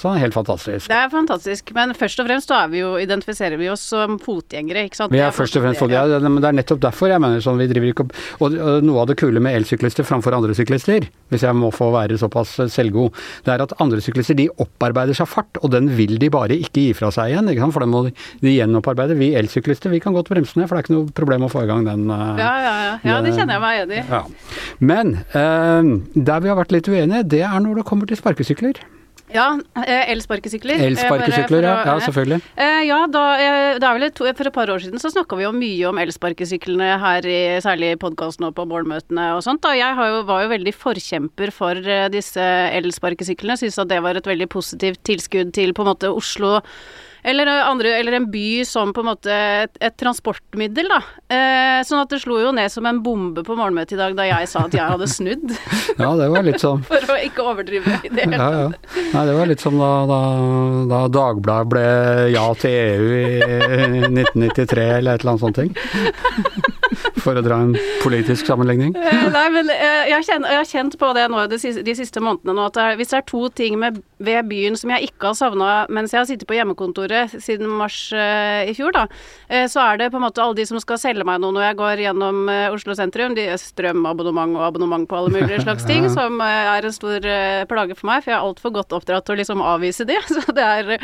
sånn. 0.00 0.18
Helt 0.22 0.36
fantastisk. 0.36 0.88
Det 0.90 0.98
er 0.98 1.10
fantastisk, 1.12 1.72
men 1.76 1.94
først 1.98 2.22
og 2.22 2.28
fremst 2.28 2.50
da 2.50 2.62
vi 2.70 2.82
jo, 2.82 2.94
identifiserer 3.02 3.58
vi 3.60 3.70
oss 3.72 3.84
som 3.92 4.18
fotgjengere, 4.22 4.86
ikke 4.88 5.00
sant. 5.02 5.14
Vi 5.14 5.22
er 5.22 5.34
først 5.34 5.58
og 5.58 5.66
fremst 5.66 5.82
fotgjengere, 5.82 6.20
ja, 6.20 6.30
men 6.30 6.42
det 6.42 6.50
er 6.50 6.58
nettopp 6.60 6.82
derfor 6.84 7.12
jeg 7.12 7.22
mener 7.22 7.42
sånn 7.44 7.60
vi 7.60 7.68
driver 7.70 7.90
ikke 7.90 8.06
opp 8.06 8.14
Og 8.44 8.54
noe 8.84 9.02
av 9.02 9.10
det 9.10 9.16
kule 9.20 9.42
med 9.42 9.56
elsyklister 9.58 10.06
framfor 10.06 10.36
andre 10.36 10.54
syklister, 10.56 11.08
hvis 11.32 11.44
jeg 11.46 11.58
må 11.58 11.70
få 11.74 11.90
være 11.94 12.18
såpass 12.20 12.56
selvgod, 12.72 13.14
det 13.46 13.54
er 13.54 13.64
at 13.64 13.74
andre 13.82 14.02
syklister 14.04 14.38
de 14.38 14.48
opparbeider 14.62 15.16
seg 15.16 15.28
fart, 15.30 15.60
og 15.62 15.72
den 15.74 15.90
vil 15.98 16.16
de 16.22 16.30
bare 16.32 16.56
ikke 16.58 16.88
gi 16.88 16.96
fra 16.96 17.10
seg 17.14 17.32
igjen, 17.32 17.50
ikke 17.50 17.64
sant? 17.64 17.74
for 17.74 17.84
den 17.84 17.92
må 17.92 18.04
de 18.08 18.54
gjenopparbeide. 18.54 19.18
Vi 19.18 19.32
elsyklister 19.38 19.92
vi 19.92 20.02
kan 20.02 20.14
godt 20.16 20.30
bremse 20.32 20.58
ned, 20.58 20.68
for 20.68 20.76
det 20.76 20.84
er 20.84 20.88
ikke 20.88 20.96
noe 20.96 21.14
problem 21.16 21.46
å 21.46 21.52
få 21.52 21.64
i 21.64 21.70
gang 21.70 21.86
den. 21.86 22.06
Uh, 22.10 22.34
ja, 22.40 22.52
ja, 22.62 22.74
ja. 22.88 22.94
ja, 23.02 23.20
det 23.24 23.34
kjenner 23.34 23.56
jeg 23.56 23.64
meg 23.64 23.82
enig 23.84 24.00
i. 24.00 24.04
Ja. 24.10 24.22
Men 24.92 25.14
der 25.32 26.42
vi 26.44 26.50
har 26.50 26.58
vært 26.58 26.74
litt 26.74 26.90
uenige, 26.90 27.24
det 27.36 27.40
er 27.46 27.62
når 27.62 27.80
det 27.80 27.88
kommer 27.88 28.06
til 28.06 28.20
sparkesykler. 28.20 28.82
Ja, 29.34 29.48
eh, 29.80 30.10
elsparkesykler. 30.12 30.78
Elsparkesykler, 30.84 31.64
ja, 31.64 31.78
ja, 31.88 31.94
selvfølgelig. 32.04 32.38
Ja, 32.86 32.98
da, 33.10 33.22
det 33.80 33.92
vel 33.96 34.06
to, 34.14 34.28
For 34.36 34.46
et 34.46 34.54
par 34.54 34.70
år 34.70 34.84
siden 34.84 35.00
så 35.02 35.10
snakka 35.10 35.38
vi 35.40 35.46
jo 35.46 35.52
mye 35.56 35.88
om 35.88 35.98
elsparkesyklene 35.98 36.90
her, 37.02 37.26
i, 37.26 37.40
særlig 37.64 37.94
i 37.94 37.98
podkasten 37.98 38.46
og 38.46 38.54
på 38.54 38.66
morgenmøtene 38.70 39.32
og 39.34 39.42
sånt. 39.46 39.64
Da. 39.64 39.72
Jeg 39.74 39.96
jo, 39.96 40.20
var 40.28 40.44
jo 40.44 40.52
veldig 40.52 40.74
forkjemper 40.76 41.54
for 41.56 41.80
disse 42.14 42.44
elsparkesyklene. 42.78 43.58
Syns 43.58 43.80
at 43.82 43.90
det 43.90 44.02
var 44.04 44.20
et 44.20 44.28
veldig 44.28 44.50
positivt 44.52 45.02
tilskudd 45.08 45.50
til 45.56 45.74
på 45.74 45.82
en 45.82 45.90
måte 45.94 46.12
Oslo 46.14 46.60
eller, 47.24 47.48
andre, 47.64 47.94
eller, 47.98 48.12
en 48.18 48.30
by 48.30 48.64
som 48.68 48.92
på 48.92 49.00
en 49.00 49.08
måte 49.08 49.32
et, 49.32 49.78
et 49.80 49.94
transportmiddel, 49.96 50.90
da. 50.92 51.00
Eh, 51.32 51.80
sånn 51.88 52.02
at 52.02 52.12
det 52.12 52.20
slo 52.20 52.36
jo 52.42 52.52
ned 52.52 52.68
som 52.72 52.84
en 52.88 53.00
bombe 53.04 53.40
på 53.46 53.56
morgenmøtet 53.56 53.96
i 53.96 54.00
dag 54.00 54.16
da 54.18 54.26
jeg 54.28 54.50
sa 54.50 54.66
at 54.68 54.76
jeg 54.76 54.84
hadde 54.84 55.08
snudd. 55.08 55.54
ja, 56.02 56.10
det 56.20 56.28
var 56.34 56.44
litt 56.44 56.60
sånn. 56.60 56.84
For 56.90 57.14
å 57.14 57.18
ikke 57.24 57.46
overdrive 57.48 57.96
i 58.02 58.12
det 58.12 58.26
hele 58.26 58.38
tatt. 58.38 58.44
Ja, 58.44 58.68
ja. 58.68 59.08
Nei, 59.14 59.24
det 59.30 59.38
var 59.38 59.50
litt 59.50 59.64
som 59.64 59.80
da, 59.80 59.92
da, 60.10 60.20
da 60.92 61.02
Dagbladet 61.14 61.72
ble 61.72 61.86
ja 62.34 62.46
til 62.60 62.76
EU 62.76 63.08
i 63.16 63.26
1993 64.24 64.88
eller 65.00 65.16
et 65.16 65.24
eller 65.24 65.34
annet 65.34 65.44
sånt 65.46 65.62
ting. 65.62 65.72
For 67.24 67.38
å 67.38 67.42
dra 67.44 67.60
en 67.64 67.74
politisk 68.02 68.48
sammenligning. 68.48 68.94
Eh, 68.98 69.26
nei, 69.32 69.44
men 69.54 69.70
eh, 69.72 70.10
jeg, 70.10 70.26
kjenner, 70.28 70.52
jeg, 70.52 70.60
har 70.60 70.70
kjent 70.70 70.98
på 71.00 71.10
det 71.16 71.26
nå 71.32 71.44
de 71.50 71.58
siste, 71.60 71.84
de 71.86 71.94
siste 71.96 72.22
månedene 72.22 72.56
nå, 72.56 72.68
at 72.68 72.78
det 72.78 72.88
hvis 73.00 73.12
det 73.12 73.20
er 73.20 73.26
to 73.28 73.42
ting 73.56 73.78
med, 73.80 74.00
ved 74.24 74.48
byen 74.50 74.78
som 74.78 74.92
jeg 74.94 75.10
ikke 75.10 75.30
har 75.30 75.38
savna 75.38 75.70
mens 75.92 76.14
jeg 76.14 76.20
har 76.20 76.28
sittet 76.28 76.48
på 76.48 76.56
hjemmekontoret 76.56 77.34
siden 77.42 77.70
mars 77.80 77.98
uh, 78.14 78.62
i 78.66 78.74
fjor, 78.76 78.94
da, 78.94 79.04
uh, 79.08 79.64
så 79.70 79.82
er 79.84 80.00
det 80.00 80.10
på 80.12 80.20
en 80.20 80.26
måte 80.26 80.42
alle 80.42 80.58
de 80.58 80.66
som 80.68 80.80
skal 80.82 81.00
selge 81.00 81.26
meg 81.26 81.40
noe 81.42 81.54
når 81.54 81.68
jeg 81.68 81.78
går 81.80 82.04
gjennom 82.06 82.42
uh, 82.50 82.74
Oslo 82.74 82.96
sentrum. 82.98 83.36
De 83.36 83.46
strømabonnement 83.60 84.56
og 84.58 84.66
abonnement 84.68 85.06
på 85.08 85.18
alle 85.18 85.32
mulige 85.34 85.62
slags 85.66 85.86
ting, 85.88 86.06
som 86.12 86.40
er 86.44 86.84
en 86.84 86.94
stor 86.94 87.28
plage 87.70 87.96
for 87.98 88.10
meg, 88.10 88.24
for 88.24 88.32
jeg 88.32 88.38
er 88.38 88.48
altfor 88.48 88.74
godt 88.74 88.94
oppdratt 88.96 89.26
til 89.26 89.36
å 89.36 89.40
liksom 89.40 89.64
avvise 89.64 90.06
de. 90.08 90.18
Så 90.34 90.54
det 90.54 90.64
er, 90.64 90.96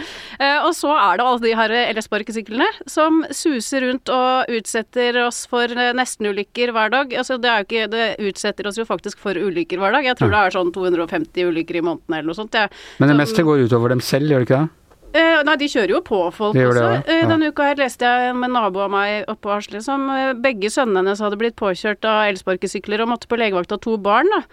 og 0.65 0.73
så 0.77 0.91
er 0.97 1.19
det 1.19 1.25
alle 1.25 1.43
de 1.45 1.53
her 1.57 1.73
LS-sparkesyklene 1.95 2.67
som 2.91 3.23
suser 3.35 3.85
rundt 3.87 4.11
og 4.13 4.51
utsetter 4.51 5.21
oss 5.23 5.45
for 5.51 5.70
nestenulykker 5.97 6.73
hver 6.77 6.93
dag. 6.93 7.15
Altså, 7.23 7.39
det, 7.41 7.55
ikke, 7.67 7.87
det, 7.93 8.09
utsetter 8.31 8.69
oss 8.71 8.81
jo 8.81 8.87
faktisk 8.89 9.21
for 9.23 9.39
ulykker 9.39 9.81
hver 9.81 9.97
dag. 9.97 10.11
Jeg 10.11 10.19
tror 10.21 10.31
ja. 10.31 10.35
det 10.37 10.43
er 10.51 10.59
sånn 10.59 10.75
250 10.75 11.49
ulykker 11.53 11.81
i 11.81 11.87
måneden 11.87 12.19
eller 12.19 12.31
noe 12.33 12.39
sånt. 12.39 12.57
Ja. 12.57 12.69
Men 13.01 13.13
det 13.13 13.19
meste 13.23 13.47
går 13.47 13.67
utover 13.67 13.95
dem 13.95 14.05
selv, 14.05 14.31
gjør 14.31 14.45
det 14.45 14.51
ikke 14.51 14.61
det? 14.61 14.77
Uh, 15.11 15.41
nei, 15.43 15.57
de 15.59 15.67
kjører 15.67 15.91
jo 15.91 16.01
på 16.07 16.19
folk 16.31 16.55
også. 16.55 16.83
Det, 16.85 16.99
ja. 17.11 17.23
uh, 17.25 17.31
denne 17.33 17.49
uka 17.51 17.65
her 17.67 17.81
leste 17.81 18.07
jeg 18.07 18.35
med 18.39 18.47
en 18.47 18.55
nabo 18.55 18.85
av 18.85 18.93
meg 18.93 19.25
oppe 19.25 19.43
på 19.43 19.51
Hasle 19.51 19.81
som 19.83 20.05
uh, 20.07 20.37
begge 20.39 20.71
sønnene 20.71 21.03
hennes 21.03 21.23
hadde 21.25 21.39
blitt 21.41 21.57
påkjørt 21.59 22.07
av 22.07 22.29
elsparkesykler 22.29 23.03
og 23.03 23.11
måtte 23.11 23.27
på 23.31 23.41
legevakt 23.41 23.75
av 23.75 23.83
to 23.83 23.97
barn. 23.99 24.31
da. 24.31 24.45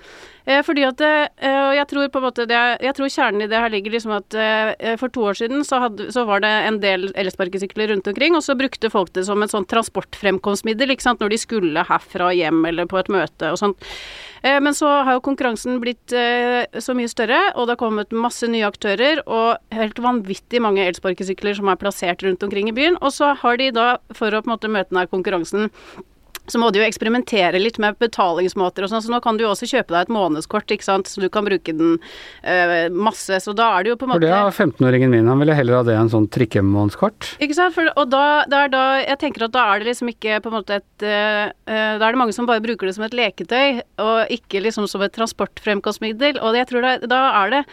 Fordi 0.64 0.86
at 0.88 1.02
Jeg 1.04 1.88
tror 1.90 2.08
på 2.08 2.20
en 2.22 2.24
måte 2.24 2.46
det, 2.48 2.60
Jeg 2.80 2.96
tror 2.96 3.12
kjernen 3.12 3.44
i 3.44 3.48
det 3.52 3.60
her 3.60 3.72
ligger 3.74 3.92
liksom 3.92 4.14
at 4.16 4.38
for 5.00 5.12
to 5.12 5.26
år 5.28 5.36
siden 5.40 5.66
så, 5.68 5.82
hadde, 5.84 6.08
så 6.16 6.24
var 6.28 6.40
det 6.46 6.52
en 6.70 6.80
del 6.80 7.10
elsparkesykler 7.20 7.92
rundt 7.92 8.08
omkring, 8.08 8.36
og 8.38 8.46
så 8.46 8.56
brukte 8.56 8.92
folk 8.94 9.12
det 9.18 9.26
som 9.28 9.44
et 9.44 9.52
sånn 9.52 9.68
transportfremkomstmiddel 9.68 10.96
ikke 10.96 11.08
sant, 11.10 11.20
når 11.20 11.34
de 11.34 11.42
skulle 11.42 11.88
herfra 11.90 12.32
hjem 12.36 12.64
eller 12.70 12.88
på 12.88 13.02
et 13.02 13.12
møte 13.12 13.52
og 13.52 13.60
sånt. 13.60 13.84
Eh, 14.42 14.60
men 14.62 14.76
så 14.76 14.90
har 15.06 15.18
jo 15.18 15.24
konkurransen 15.26 15.80
blitt 15.84 16.14
eh, 16.16 16.66
så 16.84 16.96
mye 16.98 17.12
større, 17.12 17.40
og 17.56 17.68
det 17.68 17.76
har 17.76 17.82
kommet 17.82 18.16
masse 18.16 18.48
nye 18.50 18.68
aktører 18.68 19.24
og 19.26 19.58
helt 19.76 20.02
vanvittig 20.04 20.62
mange 20.64 20.86
elsparkesykler 20.88 21.58
som 21.58 21.72
er 21.72 21.80
plassert 21.82 22.24
rundt 22.26 22.46
omkring 22.46 22.72
i 22.72 22.76
byen. 22.78 23.00
Og 23.02 23.16
så 23.16 23.34
har 23.42 23.60
de 23.62 23.72
da, 23.76 23.90
for 24.16 24.32
å 24.32 24.44
på 24.44 24.50
en 24.50 24.56
måte 24.56 24.72
møte 24.72 24.94
den 24.94 25.12
konkurransen, 25.12 25.72
så 26.52 26.62
må 26.62 26.70
du 26.72 26.80
jo 26.80 26.86
eksperimentere 26.88 27.60
litt 27.62 27.80
med 27.82 27.98
betalingsmåter 28.02 28.86
og 28.86 28.92
sånn, 28.92 29.04
så 29.06 29.14
nå 29.14 29.20
kan 29.24 29.38
du 29.38 29.46
jo 29.46 29.52
også 29.52 29.70
kjøpe 29.70 29.94
deg 29.94 30.08
et 30.08 30.14
månedskort, 30.14 30.72
ikke 30.74 30.88
sant, 30.88 31.10
så 31.12 31.24
du 31.24 31.28
kan 31.34 31.48
bruke 31.48 31.76
den 31.76 31.98
øh, 32.00 32.74
masse. 32.94 33.40
Så 33.44 33.56
da 33.58 33.70
er 33.76 33.86
det 33.86 33.94
jo 33.94 34.00
på 34.00 34.08
en 34.08 34.14
måte 34.14 34.22
For 34.22 34.28
det 34.28 34.34
har 34.36 34.56
15-åringen 34.56 35.14
min, 35.14 35.30
han 35.30 35.44
ville 35.44 35.58
heller 35.58 35.80
ha 35.80 35.84
det 35.88 35.98
enn 36.00 36.12
sånn 36.14 36.30
trikkemånedskort. 36.34 37.34
Ikke 37.44 37.58
sant, 37.58 37.76
For, 37.78 37.92
og 38.00 38.10
da, 38.14 38.24
er 38.48 38.72
da 38.74 38.86
Jeg 39.04 39.20
tenker 39.22 39.48
at 39.48 39.56
da 39.56 39.68
er 39.74 39.84
det 39.84 39.92
liksom 39.92 40.12
ikke 40.14 40.42
på 40.44 40.52
en 40.52 40.58
måte 40.58 40.80
et 40.80 41.06
øh, 41.06 41.54
Da 41.68 42.02
er 42.02 42.16
det 42.16 42.20
mange 42.20 42.36
som 42.36 42.48
bare 42.50 42.64
bruker 42.64 42.90
det 42.90 42.96
som 42.98 43.06
et 43.08 43.16
leketøy, 43.18 43.82
og 44.04 44.34
ikke 44.34 44.64
liksom 44.64 44.88
som 44.90 45.04
et 45.06 45.16
transportfremkomstmiddel, 45.16 46.40
og 46.42 46.58
jeg 46.58 46.70
tror 46.72 46.86
da, 46.86 46.98
da 47.08 47.22
er 47.44 47.58
det 47.58 47.64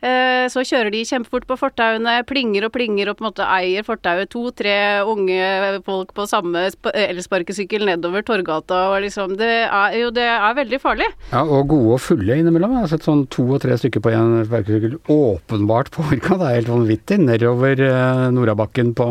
så 0.00 0.62
kjører 0.64 0.90
de 0.94 1.02
kjempefort 1.04 1.44
på 1.48 1.56
fortauene, 1.60 2.14
plinger 2.28 2.64
og 2.66 2.72
plinger 2.72 3.10
og 3.10 3.18
på 3.18 3.24
en 3.24 3.28
måte 3.28 3.44
eier 3.44 3.84
fortauet. 3.84 4.30
To-tre 4.32 4.74
unge 5.04 5.80
folk 5.84 6.14
på 6.16 6.26
samme 6.30 6.62
elsparkesykkel 6.94 7.84
nedover 7.88 8.24
Torgata 8.26 8.80
og 8.94 9.00
liksom 9.04 9.36
Det 9.40 9.50
er 9.66 9.96
jo 9.98 10.10
det 10.14 10.24
er 10.24 10.56
veldig 10.56 10.80
farlig. 10.82 11.08
Ja, 11.32 11.42
og 11.44 11.68
gode 11.72 11.98
og 11.98 12.02
fulle 12.04 12.38
innimellom. 12.40 12.76
Jeg 12.78 12.86
har 12.86 12.92
sett 12.94 13.06
sånn 13.06 13.26
to 13.32 13.46
og 13.56 13.60
tre 13.64 13.76
stykker 13.80 14.04
på 14.04 14.12
en 14.14 14.40
sparkesykkel 14.48 14.98
åpenbart 15.12 15.92
påvirka. 15.94 16.38
Det 16.40 16.48
er 16.48 16.58
helt 16.60 16.72
vanvittig. 16.72 17.20
Nedover 17.26 17.84
eh, 17.86 18.24
Norabakken 18.34 18.94
på 18.98 19.06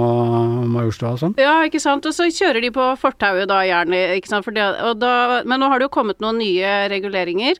Majorstua 0.74 1.14
og 1.16 1.24
sånn. 1.24 1.38
Ja, 1.42 1.60
ikke 1.68 1.82
sant. 1.84 2.08
Og 2.10 2.16
så 2.16 2.30
kjører 2.34 2.64
de 2.66 2.74
på 2.76 2.90
fortauet 3.02 3.50
da 3.52 3.62
gjerne, 3.68 4.04
ikke 4.18 4.34
sant. 4.34 4.50
Det, 4.50 4.68
da, 5.02 5.14
men 5.46 5.62
nå 5.62 5.70
har 5.70 5.80
det 5.80 5.90
jo 5.90 5.96
kommet 6.00 6.22
noen 6.24 6.40
nye 6.42 6.76
reguleringer. 6.92 7.60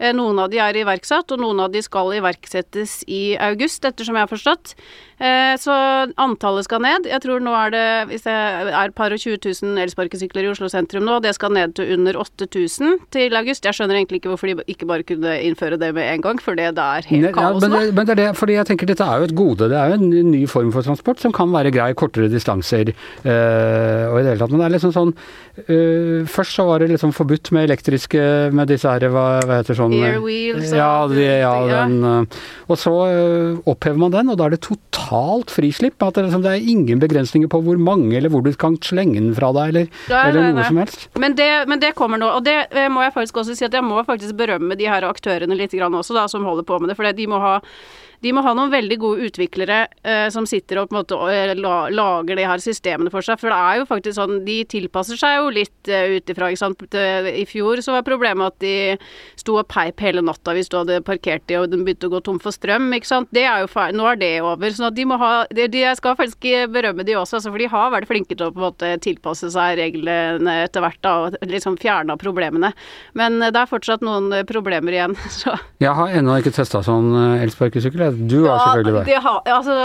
Eh, 0.00 0.14
noen 0.16 0.38
av 0.40 0.48
de 0.50 0.60
er 0.62 0.80
iverksatt, 0.80 1.30
og 1.34 1.42
noen 1.42 1.60
av 1.66 1.74
de 1.74 1.82
skal 1.84 2.14
iverksettes 2.16 3.02
i 3.06 3.36
august, 3.36 3.84
ettersom 3.84 4.16
jeg 4.16 4.24
har 4.24 4.32
forstått. 4.32 4.74
Eh, 5.20 5.52
så 5.60 5.74
antallet 6.16 6.64
skal 6.64 6.80
ned. 6.80 7.04
Jeg 7.10 7.20
tror 7.20 7.42
nå 7.44 7.52
er 7.52 7.74
det 7.74 7.86
hvis 8.08 8.24
det 8.24 8.32
er 8.32 8.94
par 8.96 9.12
og 9.12 9.20
20 9.20 9.36
000 9.44 9.82
elsparkesykler 9.82 10.46
i 10.46 10.52
Oslo 10.54 10.70
sentrum 10.72 11.04
nå, 11.04 11.18
det 11.20 11.34
skal 11.36 11.52
ned 11.52 11.74
til 11.76 11.92
under 11.98 12.16
8000 12.22 12.96
til 13.12 13.36
august. 13.36 13.68
Jeg 13.68 13.76
skjønner 13.76 13.98
egentlig 13.98 14.22
ikke 14.22 14.32
hvorfor 14.32 14.48
de 14.48 14.64
ikke 14.72 14.88
bare 14.88 15.04
kunne 15.04 15.34
innføre 15.44 15.76
det 15.80 15.92
med 15.96 16.08
en 16.08 16.24
gang, 16.24 16.40
for 16.40 16.56
det 16.56 16.70
er 16.72 17.10
helt 17.10 17.34
kaos 17.36 17.50
kaos 17.50 17.66
ja, 17.66 17.68
men, 17.68 17.76
det, 17.76 17.94
men 17.98 18.08
det 18.08 18.14
er 18.14 18.20
det, 18.22 18.30
fordi 18.38 18.56
jeg 18.56 18.68
tenker 18.70 18.88
dette 18.88 19.04
er 19.04 19.20
jo 19.20 19.28
et 19.28 19.36
gode. 19.36 19.68
Det 19.68 19.76
er 19.76 19.92
jo 19.92 20.00
en 20.00 20.32
ny 20.32 20.42
form 20.48 20.72
for 20.72 20.86
transport 20.86 21.20
som 21.20 21.36
kan 21.36 21.52
være 21.52 21.74
grei 21.74 21.90
kortere 21.98 22.30
distanser 22.32 22.94
øh, 22.94 24.04
og 24.08 24.16
i 24.16 24.24
det 24.24 24.32
hele 24.32 24.40
tatt. 24.40 24.54
Men 24.54 24.62
det 24.62 24.68
er 24.70 24.76
liksom 24.78 24.96
sånn 24.96 25.14
øh, 25.66 26.26
Først 26.30 26.56
så 26.56 26.64
var 26.68 26.80
det 26.80 26.90
liksom 26.94 27.12
forbudt 27.16 27.50
med 27.54 27.68
elektriske 27.68 28.24
med 28.56 28.70
disse 28.70 28.88
her, 28.88 29.04
hva, 29.12 29.26
hva 29.44 29.60
heter 29.60 29.76
sånn 29.76 29.89
Airwheels 29.92 30.72
ja, 30.74 30.92
de, 31.10 31.24
ja, 31.42 31.54
den, 31.68 32.28
og 32.70 32.78
så 32.78 32.92
øh, 33.10 33.58
opphever 33.68 33.98
man 34.00 34.14
den, 34.14 34.30
og 34.32 34.38
da 34.38 34.46
er 34.46 34.54
det 34.54 34.62
totalt 34.66 35.52
frislipp. 35.52 35.98
At 36.02 36.18
det, 36.18 36.26
liksom, 36.28 36.44
det, 36.46 36.54
er 36.54 36.70
ingen 36.74 37.02
begrensninger 37.02 37.50
på 37.50 37.62
hvor 37.66 37.80
mange 37.80 38.16
eller 38.16 38.32
hvor 38.32 38.44
du 38.46 38.52
kan 38.58 38.78
slenge 38.84 39.18
den 39.18 39.32
fra 39.36 39.52
deg, 39.56 39.72
eller, 39.74 39.88
nei, 40.10 40.22
eller 40.28 40.40
noe 40.40 40.52
nei, 40.52 40.58
nei. 40.60 40.68
som 40.68 40.82
helst. 40.82 41.08
Men 41.20 41.38
det, 41.38 41.50
men 41.70 41.82
det, 41.82 41.94
kommer 41.98 42.20
nå, 42.20 42.30
og 42.38 42.44
det 42.46 42.58
eh, 42.70 42.90
må 42.92 43.04
jeg 43.06 43.16
faktisk 43.16 43.42
også 43.42 43.56
si 43.58 43.66
at 43.66 43.74
jeg 43.76 43.86
må 43.86 44.02
faktisk 44.06 44.38
berømme 44.38 44.78
de 44.78 44.88
her 44.90 45.06
aktørene 45.08 45.58
litt 45.58 45.74
grann 45.76 45.98
også, 45.98 46.16
da, 46.16 46.28
som 46.30 46.46
holder 46.46 46.66
på 46.68 46.80
med 46.80 46.92
det. 46.92 46.98
For 47.00 47.10
de 47.20 47.30
må 47.30 47.42
ha 47.42 47.58
de 48.20 48.32
må 48.36 48.42
ha 48.44 48.52
noen 48.56 48.72
veldig 48.72 48.96
gode 49.00 49.28
utviklere 49.30 49.78
eh, 50.04 50.26
som 50.32 50.44
sitter 50.48 50.82
og 50.82 50.90
på 50.90 50.94
en 50.94 50.98
måte 51.00 51.16
og, 51.16 51.54
la, 51.56 51.76
lager 51.92 52.36
de 52.36 52.46
her 52.48 52.60
systemene 52.62 53.12
for 53.12 53.24
seg. 53.24 53.40
For 53.40 53.52
det 53.52 53.56
er 53.56 53.80
jo 53.80 53.86
faktisk 53.88 54.16
sånn, 54.18 54.42
de 54.44 54.58
tilpasser 54.68 55.20
seg 55.20 55.38
jo 55.38 55.52
litt 55.56 55.90
eh, 55.90 56.16
ut 56.18 56.32
ifra, 56.32 56.50
ikke 56.52 56.60
sant. 56.60 56.84
I 56.90 57.46
fjor 57.48 57.80
så 57.84 57.96
var 57.96 58.04
problemet 58.06 58.52
at 58.52 58.58
de 58.60 58.74
sto 59.40 59.56
og 59.60 59.68
peip 59.72 60.02
hele 60.04 60.24
natta 60.24 60.52
hvis 60.56 60.68
du 60.68 60.76
hadde 60.80 61.00
parkert 61.06 61.46
de 61.48 61.60
og 61.60 61.70
de 61.72 61.80
begynte 61.80 62.10
å 62.10 62.12
gå 62.12 62.20
tom 62.26 62.40
for 62.42 62.54
strøm, 62.54 62.90
ikke 62.96 63.08
sant. 63.08 63.30
Det 63.32 63.46
er 63.48 63.64
jo 63.64 63.70
feil. 63.72 63.96
Nå 63.96 64.08
er 64.10 64.20
det 64.20 64.32
over. 64.44 64.76
sånn 64.76 64.92
de 64.94 65.08
må 65.08 65.16
ha 65.20 65.32
de, 65.48 65.66
de, 65.72 65.84
Jeg 65.86 65.96
skal 66.00 66.18
faktisk 66.18 66.44
berømme 66.74 67.06
de 67.06 67.16
også, 67.16 67.38
altså, 67.38 67.54
for 67.54 67.62
de 67.62 67.70
har 67.72 67.94
vært 67.94 68.10
flinke 68.10 68.36
til 68.36 68.50
å 68.50 68.52
på 68.52 68.60
en 68.60 68.66
måte 68.68 68.92
tilpasse 69.04 69.48
seg 69.54 69.78
reglene 69.80 70.58
etter 70.66 70.84
hvert 70.84 71.00
da, 71.04 71.16
og 71.24 71.48
liksom 71.48 71.80
fjerna 71.80 72.18
problemene. 72.20 72.74
Men 73.16 73.40
det 73.40 73.56
er 73.56 73.70
fortsatt 73.70 74.04
noen 74.04 74.42
problemer 74.48 74.98
igjen, 74.98 75.16
så 75.40 75.56
Jeg 75.80 75.96
har 75.96 76.12
ennå 76.20 76.36
ikke 76.40 76.52
testa 76.60 76.84
sånn 76.84 77.14
elsparkesykkel 77.40 78.09
Du 78.16 78.36
har 78.46 78.58
selvfølgelig 78.64 78.94
det. 78.96 79.04
det, 79.10 79.18
har- 79.24 79.42
altså, 79.56 79.76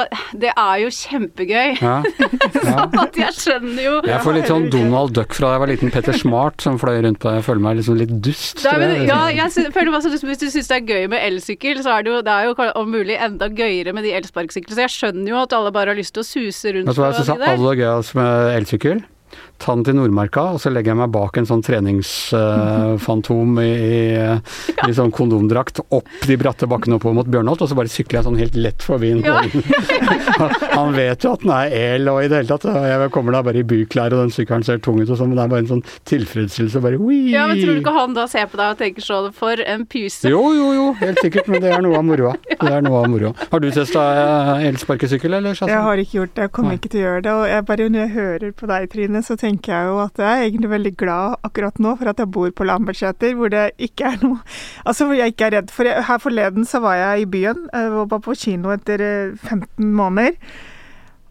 det 0.46 0.51
er 0.51 0.75
jo 0.84 0.89
kjempegøy. 0.98 1.75
Ja. 1.82 1.96
ja. 2.70 2.86
At 3.05 3.20
jeg 3.20 3.38
skjønner 3.38 3.82
jo 3.86 3.94
Jeg 4.10 4.20
får 4.25 4.38
litt 4.39 4.51
sånn 4.51 4.67
Donald 4.74 5.15
Duck 5.17 5.36
fra 5.38 5.48
da 5.50 5.55
jeg 5.55 5.63
var 5.65 5.72
liten. 5.74 5.94
Petter 5.96 6.17
Smart 6.17 6.65
som 6.65 6.79
fløy 6.82 7.00
rundt 7.05 7.22
på 7.22 7.29
deg. 7.29 7.39
Jeg 7.41 7.48
føler 7.50 7.65
meg 7.67 7.79
liksom 7.82 8.00
litt 8.01 8.13
dust. 8.25 8.63
Da, 8.65 8.75
men, 8.82 8.96
ja, 9.08 9.22
jeg 9.36 9.55
synes, 9.55 9.74
føler 9.75 9.94
meg 9.96 10.05
sånn, 10.05 10.17
Hvis 10.25 10.44
du 10.44 10.48
syns 10.50 10.70
det 10.72 10.77
er 10.82 10.88
gøy 10.94 11.10
med 11.15 11.24
elsykkel, 11.29 11.82
så 11.86 11.98
er 11.98 12.05
det 12.08 12.13
jo, 12.13 12.22
det 12.25 12.36
er 12.36 12.50
jo 12.50 12.70
om 12.82 12.91
mulig 12.91 13.17
enda 13.22 13.50
gøyere 13.50 13.96
med 13.96 14.08
de 14.08 14.13
elsparkesyklene. 14.17 14.75
Så 14.77 14.86
jeg 14.88 14.96
skjønner 14.96 15.34
jo 15.36 15.41
at 15.44 15.53
alle 15.58 15.74
bare 15.75 15.94
har 15.94 16.00
lyst 16.00 16.15
til 16.17 16.25
å 16.25 16.27
suse 16.27 16.75
rundt 16.75 16.89
Vet 16.89 16.98
du 16.98 17.03
hva 17.03 17.12
jeg 17.13 17.22
syns 17.24 17.36
er 17.36 17.51
aller 17.55 17.82
gøyest 17.84 18.15
med 18.17 18.55
elsykkel? 18.60 19.03
Ta 19.62 19.74
den 19.75 19.85
til 19.88 19.95
Nordmarka, 19.97 20.41
og 20.55 20.59
så 20.62 20.69
legger 20.74 20.91
jeg 20.91 21.00
meg 21.00 21.12
bak 21.13 21.38
en 21.39 21.47
sånn 21.47 21.63
treningsfantom 21.65 23.59
i, 23.63 23.69
i, 23.71 24.00
i 24.89 24.95
sånn 24.95 25.13
kondomdrakt 25.15 25.79
opp 25.95 26.09
de 26.27 26.35
bratte 26.39 26.67
bakkene 26.69 26.97
oppover 27.00 27.15
mot 27.19 27.29
Bjørnholt, 27.31 27.63
og 27.63 27.71
så 27.71 27.77
bare 27.77 27.91
sykler 27.91 28.19
jeg 28.19 28.27
sånn 28.27 28.39
helt 28.39 28.57
lett 28.59 28.83
forbi 28.85 29.13
den. 29.15 29.24
Ja. 29.25 29.41
Han 30.77 30.93
vet 30.97 31.24
jo 31.24 31.33
at 31.35 31.45
den 31.45 31.53
er 31.55 31.75
el 31.79 32.12
og 32.12 32.21
i 32.24 32.29
det 32.31 32.41
hele 32.41 32.51
tatt. 32.51 32.67
Jeg 32.85 33.12
kommer 33.15 33.38
da 33.38 33.41
bare 33.47 33.62
i 33.62 33.67
byklær, 33.67 34.13
og 34.15 34.25
den 34.25 34.33
sykkelen 34.35 34.65
ser 34.67 34.81
tung 34.83 35.00
ut 35.01 35.09
og 35.09 35.19
sånn, 35.19 35.31
men 35.31 35.39
det 35.39 35.45
er 35.45 35.53
bare 35.55 35.65
en 35.65 35.71
sånn 35.71 35.85
tilfredsstillelse. 36.12 36.83
Bare 36.83 37.00
«Wii!» 37.01 37.31
Ja, 37.33 37.47
men 37.50 37.62
Tror 37.63 37.79
du 37.79 37.81
ikke 37.81 37.95
han 37.95 38.17
da 38.17 38.27
ser 38.29 38.50
på 38.51 38.59
deg 38.59 38.75
og 38.75 38.81
tenker 38.81 39.05
sånn 39.05 39.31
For 39.35 39.62
en 39.63 39.88
pyse. 39.89 40.29
Jo, 40.29 40.43
jo, 40.53 40.67
jo, 40.75 40.85
helt 41.00 41.24
sikkert, 41.24 41.50
men 41.51 41.63
det 41.63 41.71
er 41.74 41.81
noe 41.85 41.97
av 41.97 42.05
moroa. 42.05 42.35
Det 42.51 42.69
er 42.69 42.83
noe 42.85 43.01
av 43.01 43.09
moroa. 43.12 43.33
Har 43.51 43.63
du 43.63 43.69
testa 43.74 44.03
elsparkesykkel, 44.67 45.39
eller? 45.39 45.55
Jeg 45.55 45.81
har 45.88 46.03
ikke 46.03 46.19
gjort 46.19 46.35
det, 46.35 46.47
jeg 46.50 46.55
kommer 46.59 46.75
Nei. 46.75 46.81
ikke 46.81 46.91
til 46.91 47.01
å 47.01 47.05
gjøre 47.05 47.25
det. 47.25 47.35
Og 47.39 47.47
jeg 47.50 47.67
bare, 47.71 47.89
når 47.95 48.05
jeg 48.05 48.13
hører 48.19 48.55
på 48.59 48.69
deg, 48.69 48.88
Trine, 48.91 49.24
så 49.25 49.33
tenker 49.33 49.44
jeg 49.45 49.87
jo 49.89 49.97
at 50.03 50.19
jeg 50.19 50.27
er 50.27 50.45
egentlig 50.47 50.69
veldig 50.71 50.93
glad 50.97 51.35
akkurat 51.45 51.79
nå 51.79 51.95
for 51.99 52.11
at 52.11 52.21
jeg 52.21 52.31
bor 52.31 52.51
på 52.51 52.67
Lambertseter, 52.67 53.33
hvor 53.37 53.51
det 53.53 53.71
ikke 53.77 54.11
er 54.11 54.21
noe 54.23 54.39
Altså 54.85 55.05
hvor 55.05 55.17
jeg 55.17 55.33
ikke 55.33 55.45
er 55.49 55.57
redd. 55.59 55.73
For 55.73 55.87
jeg, 55.87 56.05
her 56.07 56.21
forleden 56.21 56.65
så 56.65 56.81
var 56.83 56.95
jeg 56.99 57.25
i 57.25 57.29
byen, 57.29 57.67
jeg 57.73 57.91
var 57.91 58.09
bare 58.11 58.25
på 58.25 58.37
kino 58.39 58.73
etter 58.73 59.01
eh, 59.01 59.35
15 59.41 59.93
måneder. 59.93 60.37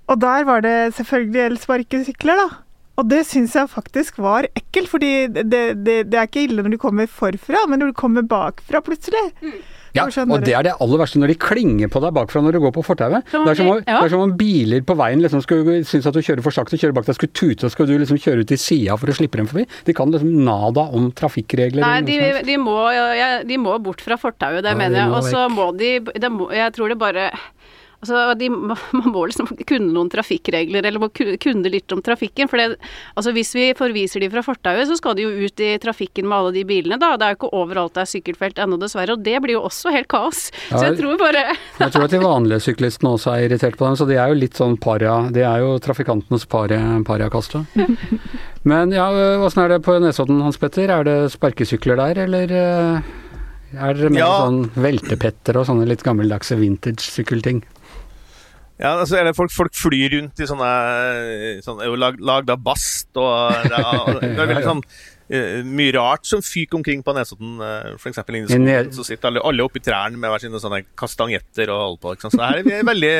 Og 0.06 0.20
der 0.20 0.44
var 0.44 0.60
det 0.60 0.94
selvfølgelig 0.94 1.40
elsparkesykler, 1.40 2.40
da. 2.42 2.63
Og 2.94 3.08
det 3.10 3.24
syns 3.26 3.54
jeg 3.58 3.70
faktisk 3.72 4.20
var 4.22 4.46
ekkelt, 4.54 4.90
fordi 4.92 5.12
det, 5.34 5.44
det, 5.82 5.96
det 6.10 6.18
er 6.18 6.28
ikke 6.28 6.44
ille 6.46 6.62
når 6.62 6.76
du 6.76 6.80
kommer 6.82 7.08
forfra, 7.10 7.64
men 7.70 7.82
når 7.82 7.90
du 7.90 7.96
kommer 7.98 8.26
bakfra 8.26 8.82
plutselig. 8.84 9.24
Ja, 9.94 10.08
og 10.10 10.42
det 10.42 10.54
er 10.58 10.64
det 10.66 10.72
aller 10.82 10.98
verste 10.98 11.20
når 11.22 11.30
de 11.30 11.36
klinger 11.38 11.90
på 11.90 12.00
deg 12.02 12.14
bakfra 12.16 12.40
når 12.42 12.56
du 12.56 12.60
går 12.64 12.72
på 12.74 12.82
fortauet. 12.82 13.26
Det 13.30 13.42
er 13.52 13.58
som 13.60 13.68
om, 13.70 13.76
ja. 13.78 14.00
det 14.00 14.08
er 14.08 14.12
som 14.16 14.24
om 14.24 14.32
biler 14.38 14.82
på 14.86 14.96
veien 14.98 15.22
liksom 15.22 15.42
skulle 15.44 15.76
synes 15.86 16.08
at 16.10 16.16
du 16.16 16.22
kjører 16.22 16.42
for 16.42 16.54
sakte, 16.54 16.78
kjører 16.80 16.96
bak 16.96 17.06
deg, 17.06 17.18
skulle 17.18 17.34
tute, 17.34 17.68
og 17.68 17.74
skal 17.74 17.86
du 17.86 17.94
liksom 18.02 18.18
kjøre 18.18 18.42
ut 18.42 18.50
til 18.50 18.58
sida 18.58 18.98
for 18.98 19.10
å 19.10 19.14
slippe 19.14 19.38
dem 19.38 19.50
forbi. 19.50 19.68
De 19.86 19.94
kan 19.94 20.10
liksom 20.10 20.32
nada 20.46 20.88
om 20.98 21.12
trafikkregler 21.14 21.86
Nei, 21.86 22.00
de, 22.08 22.18
de, 22.46 22.58
må, 22.58 22.74
ja, 22.90 23.28
de 23.46 23.58
må 23.62 23.76
bort 23.86 24.02
fra 24.02 24.18
fortauet, 24.18 24.64
det 24.66 24.74
Ja, 24.74 24.80
mener 24.82 25.04
jeg. 25.04 25.14
Og 25.14 25.30
så 25.30 25.46
må 25.52 25.70
de, 25.78 25.96
de 26.02 26.32
må, 26.32 26.50
Jeg 26.54 26.74
tror 26.74 26.90
det 26.90 26.98
bare 26.98 27.30
Altså, 28.04 28.34
de, 28.38 28.48
Man 28.52 29.08
må 29.10 29.24
liksom 29.30 29.48
kunne 29.66 29.90
noen 29.94 30.10
trafikkregler, 30.12 30.84
eller 30.84 31.00
må 31.02 31.08
kunne 31.14 31.72
litt 31.72 31.90
om 31.96 32.02
trafikken. 32.04 32.50
For 32.52 32.60
det, 32.60 32.76
altså, 33.16 33.32
hvis 33.34 33.50
vi 33.56 33.66
forviser 33.78 34.20
de 34.22 34.28
fra 34.30 34.42
fortauet, 34.44 34.86
så 34.90 34.98
skal 35.00 35.16
de 35.18 35.24
jo 35.26 35.32
ut 35.48 35.64
i 35.64 35.72
trafikken 35.82 36.28
med 36.28 36.36
alle 36.38 36.52
de 36.58 36.64
bilene, 36.68 36.98
da. 37.00 37.14
Det 37.18 37.26
er 37.26 37.34
jo 37.34 37.40
ikke 37.40 37.52
overalt 37.56 37.94
det 37.96 38.04
er 38.04 38.12
sykkelfelt 38.12 38.60
ennå, 38.62 38.78
dessverre. 38.82 39.16
Og 39.16 39.24
det 39.24 39.38
blir 39.44 39.56
jo 39.56 39.64
også 39.66 39.92
helt 39.94 40.08
kaos. 40.12 40.50
Ja, 40.70 40.76
Så 40.78 40.84
jeg 40.90 40.98
tror 41.00 41.18
bare 41.20 41.44
Jeg 41.80 41.90
tror 41.94 42.04
at 42.06 42.14
de 42.14 42.20
vanlige 42.22 42.60
syklistene 42.68 43.14
også 43.16 43.32
er 43.34 43.48
irritert 43.48 43.78
på 43.80 43.88
dem, 43.88 43.96
så 43.98 44.06
de 44.08 44.18
er 44.20 44.28
jo 44.32 44.38
litt 44.38 44.54
sånn 44.58 44.76
paria 44.80 45.16
De 45.32 45.42
er 45.46 45.64
jo 45.64 45.74
trafikantenes 45.82 46.44
paria- 46.50 47.00
pariakaste. 47.06 47.64
Men 48.68 48.92
ja, 48.94 49.08
åssen 49.44 49.64
er 49.64 49.74
det 49.74 49.82
på 49.84 49.96
Nesodden, 50.00 50.40
Hans 50.44 50.56
Petter? 50.60 50.88
Er 50.90 51.04
det 51.06 51.16
sparkesykler 51.34 51.98
der, 52.00 52.20
eller 52.24 52.52
eh, 52.54 53.12
er 53.76 53.94
det 53.98 54.10
mer 54.14 54.22
Ja. 54.22 54.30
sånn 54.44 54.62
veltepetter 54.74 55.58
og 55.60 55.66
sånne 55.68 55.86
litt 55.90 56.04
gammeldagse 56.06 56.56
vintage-sykkelting? 56.60 57.62
Ja, 58.80 58.96
altså 58.98 59.20
er 59.20 59.28
det 59.28 59.36
folk, 59.38 59.52
folk 59.54 59.74
flyr 59.78 60.16
rundt 60.16 60.40
i 60.42 60.46
sånne, 60.50 60.68
sånne 61.62 61.90
lag, 62.00 62.16
Lagd 62.18 62.50
av 62.50 62.62
bast 62.64 63.10
og 63.14 63.68
det 63.70 63.78
er, 63.78 64.18
det 64.24 64.32
er 64.34 64.50
veldig 64.50 64.64
sånn 64.66 64.82
eh, 65.30 65.60
mye 65.62 65.94
rart 65.94 66.26
som 66.26 66.42
fyker 66.42 66.80
omkring 66.80 67.04
på 67.06 67.14
Nesodden. 67.14 67.54
For 68.02 68.10
F.eks. 68.10 68.24
inni 68.34 68.42
skogen. 68.50 68.90
Så 68.96 69.06
sitter 69.06 69.30
alle, 69.30 69.44
alle 69.46 69.66
oppi 69.66 69.82
trærne 69.84 70.18
med 70.18 70.32
hver 70.32 70.42
sine 70.42 70.58
sånne 70.62 70.82
kastanjetter 70.98 71.70
og 71.70 71.84
holder 71.84 72.02
på. 72.02 72.16
Så 72.26 72.34
det 72.34 72.50
her 72.50 72.60
er 72.64 72.82
et 72.82 72.90
veldig 72.90 73.14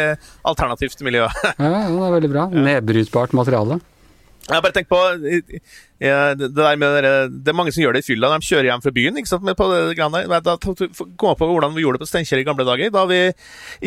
alternativt 0.52 1.06
miljø. 1.06 1.28
Ja, 1.64 1.70
det 1.70 2.06
er 2.10 2.16
veldig 2.18 2.32
bra. 2.34 2.48
Nedbrytbart 2.50 3.36
materiale. 3.38 3.78
Jeg 4.44 4.60
bare 4.60 4.74
tenk 4.76 4.88
på 4.90 4.98
det 5.24 6.48
der 6.52 6.76
med 6.76 6.96
Det 7.44 7.48
er 7.48 7.56
mange 7.56 7.72
som 7.72 7.80
gjør 7.80 7.94
det 7.96 8.02
i 8.02 8.06
fylla 8.12 8.28
de 8.34 8.44
kjører 8.44 8.68
hjem 8.68 8.82
fra 8.84 8.92
byen. 8.92 9.16
ikke 9.16 9.30
sant, 9.30 9.46
på 9.56 9.68
det 9.70 9.96
greiene. 9.96 10.40
Da 10.44 10.56
kom 10.60 10.76
jeg 10.84 11.38
på 11.40 11.48
hvordan 11.48 11.72
vi 11.76 11.84
gjorde 11.84 11.96
det 11.96 12.04
på 12.04 12.10
Steinkjer 12.10 12.42
i 12.42 12.44
gamle 12.44 12.66
dager. 12.68 12.92
Da 12.92 13.04
vi 13.08 13.20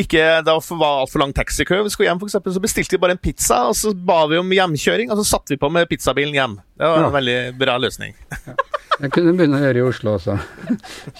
ikke, 0.02 0.24
da 0.46 0.56
var 0.58 1.04
altfor 1.04 1.22
lang 1.22 1.34
taxikø. 1.36 1.82
Vi 1.86 1.92
skulle 1.94 2.10
hjem, 2.10 2.18
for 2.18 2.26
eksempel, 2.30 2.56
så 2.56 2.64
bestilte 2.64 2.96
vi 2.96 3.02
bare 3.04 3.14
en 3.14 3.22
pizza, 3.22 3.60
og 3.70 3.76
så 3.78 3.94
ba 3.94 4.24
vi 4.26 4.40
om 4.40 4.50
hjemkjøring. 4.50 5.12
Og 5.14 5.20
så 5.22 5.28
satte 5.36 5.54
vi 5.54 5.60
på 5.62 5.70
med 5.70 5.86
pizzabilen 5.92 6.34
hjem. 6.34 6.58
Det 6.78 6.86
var 6.90 6.98
en 7.04 7.08
Ja. 7.08 7.14
veldig 7.20 7.38
bra 7.58 7.78
løsning. 7.78 8.14
Jeg 8.98 9.12
kunne 9.14 9.32
begynne 9.38 9.58
å 9.60 9.62
gjøre 9.62 9.78
i 9.78 9.82
Oslo 9.86 10.14
også. 10.16 10.34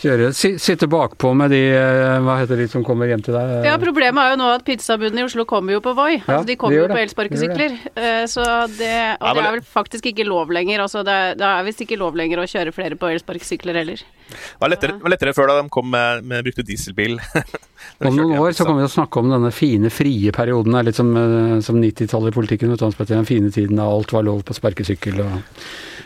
Kjøre, 0.00 0.32
sitte 0.34 0.88
bakpå 0.90 1.30
med 1.38 1.52
de 1.54 1.60
eh, 1.70 2.16
Hva 2.26 2.34
heter 2.40 2.58
de 2.58 2.66
som 2.72 2.82
kommer 2.86 3.06
hjem 3.06 3.22
til 3.22 3.36
deg? 3.36 3.52
Ja, 3.68 3.76
Problemet 3.78 4.18
er 4.24 4.32
jo 4.34 4.40
nå 4.40 4.48
at 4.56 4.64
pizzabudene 4.66 5.22
i 5.22 5.26
Oslo 5.28 5.44
kommer 5.48 5.76
jo 5.76 5.82
på 5.84 5.92
Voi. 5.94 6.16
Ja, 6.16 6.40
altså, 6.40 6.48
de 6.50 6.56
kommer 6.58 6.74
de 6.74 6.82
jo 6.82 6.88
på 6.90 6.98
elsparkesykler. 7.04 7.76
Eh, 7.94 8.24
Så 8.30 8.42
det, 8.74 8.90
og 9.20 9.38
det 9.38 9.44
er 9.46 9.54
vel 9.60 9.62
faktisk 9.62 10.10
ikke 10.10 10.26
lov 10.26 10.50
lenger. 10.54 10.82
Altså 10.88 11.04
det, 11.06 11.14
er- 11.14 11.38
det 11.38 11.46
er 11.52 11.68
visst 11.70 11.84
ikke 11.86 12.00
lov 12.02 12.18
lenger 12.18 12.42
å 12.42 12.48
kjøre 12.50 12.74
flere 12.74 12.98
på 12.98 13.12
elsparkesykler 13.14 13.78
heller. 13.82 14.02
Det 14.28 14.60
var 14.60 14.74
lettere, 14.74 14.98
var 15.00 15.14
lettere 15.14 15.36
før 15.38 15.52
da 15.54 15.60
de 15.62 15.70
kom 15.72 15.86
med, 15.94 16.26
med 16.26 16.44
brukte 16.50 16.66
dieselbil. 16.66 17.20
Om 17.98 18.14
noen 18.14 18.38
år 18.38 18.52
så 18.54 18.66
kommer 18.66 18.84
vi 18.84 18.86
til 18.86 18.92
å 18.92 18.96
snakke 18.98 19.22
om 19.22 19.32
denne 19.32 19.50
fine, 19.54 19.90
frie 19.90 20.32
perioden. 20.34 20.74
Det 20.74 20.82
er 20.82 20.88
litt 20.90 21.00
som, 21.00 21.10
eh, 21.16 21.56
som 21.64 21.80
90-tallet 21.82 22.32
i 22.32 22.36
politikken. 22.36 22.76
Den 22.76 23.26
fine 23.26 23.50
tiden 23.50 23.80
da 23.80 23.88
alt 23.88 24.12
var 24.12 24.26
lov 24.28 24.44
på 24.44 24.54
sparkesykkel, 24.54 25.18
og 25.24 25.42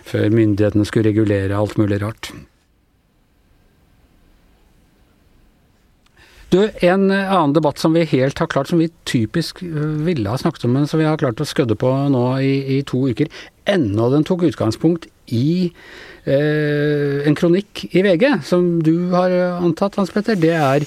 før 0.08 0.32
myndighetene 0.32 0.88
skulle 0.88 1.10
regulere 1.10 1.58
alt 1.58 1.76
mulig 1.80 2.00
rart. 2.02 2.32
Du, 6.52 6.68
En 6.84 7.10
eh, 7.10 7.32
annen 7.32 7.54
debatt 7.56 7.80
som 7.80 7.94
vi 7.96 8.04
helt 8.10 8.38
har 8.42 8.48
klart, 8.52 8.68
som 8.68 8.80
vi 8.82 8.90
typisk 9.08 9.62
eh, 9.64 9.96
ville 10.04 10.28
ha 10.28 10.36
snakket 10.36 10.66
om, 10.68 10.74
men 10.76 10.88
som 10.88 11.00
vi 11.00 11.08
har 11.08 11.20
klart 11.20 11.40
å 11.40 11.48
skødde 11.48 11.78
på 11.80 11.88
nå 12.12 12.24
i, 12.44 12.52
i 12.76 12.82
to 12.88 13.06
uker, 13.08 13.30
ennå 13.72 14.10
den 14.12 14.26
tok 14.28 14.44
utgangspunkt 14.50 15.08
i 15.32 15.70
eh, 16.28 17.22
en 17.24 17.38
kronikk 17.38 17.86
i 17.88 18.04
VG, 18.04 18.26
som 18.44 18.68
du 18.84 19.14
har 19.14 19.32
antatt, 19.62 19.96
Hans 19.96 20.12
Petter. 20.12 20.36
Det 20.36 20.52
er 20.52 20.84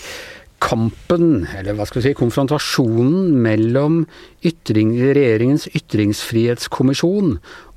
kampen, 0.64 1.46
eller 1.58 1.76
hva 1.78 1.86
skal 1.88 2.02
vi 2.02 2.10
si, 2.10 2.18
konfrontasjonen 2.18 3.36
mellom 3.44 4.04
ytring, 4.46 4.96
regjeringens 5.16 5.68
ytringsfrihetskommisjon 5.76 7.36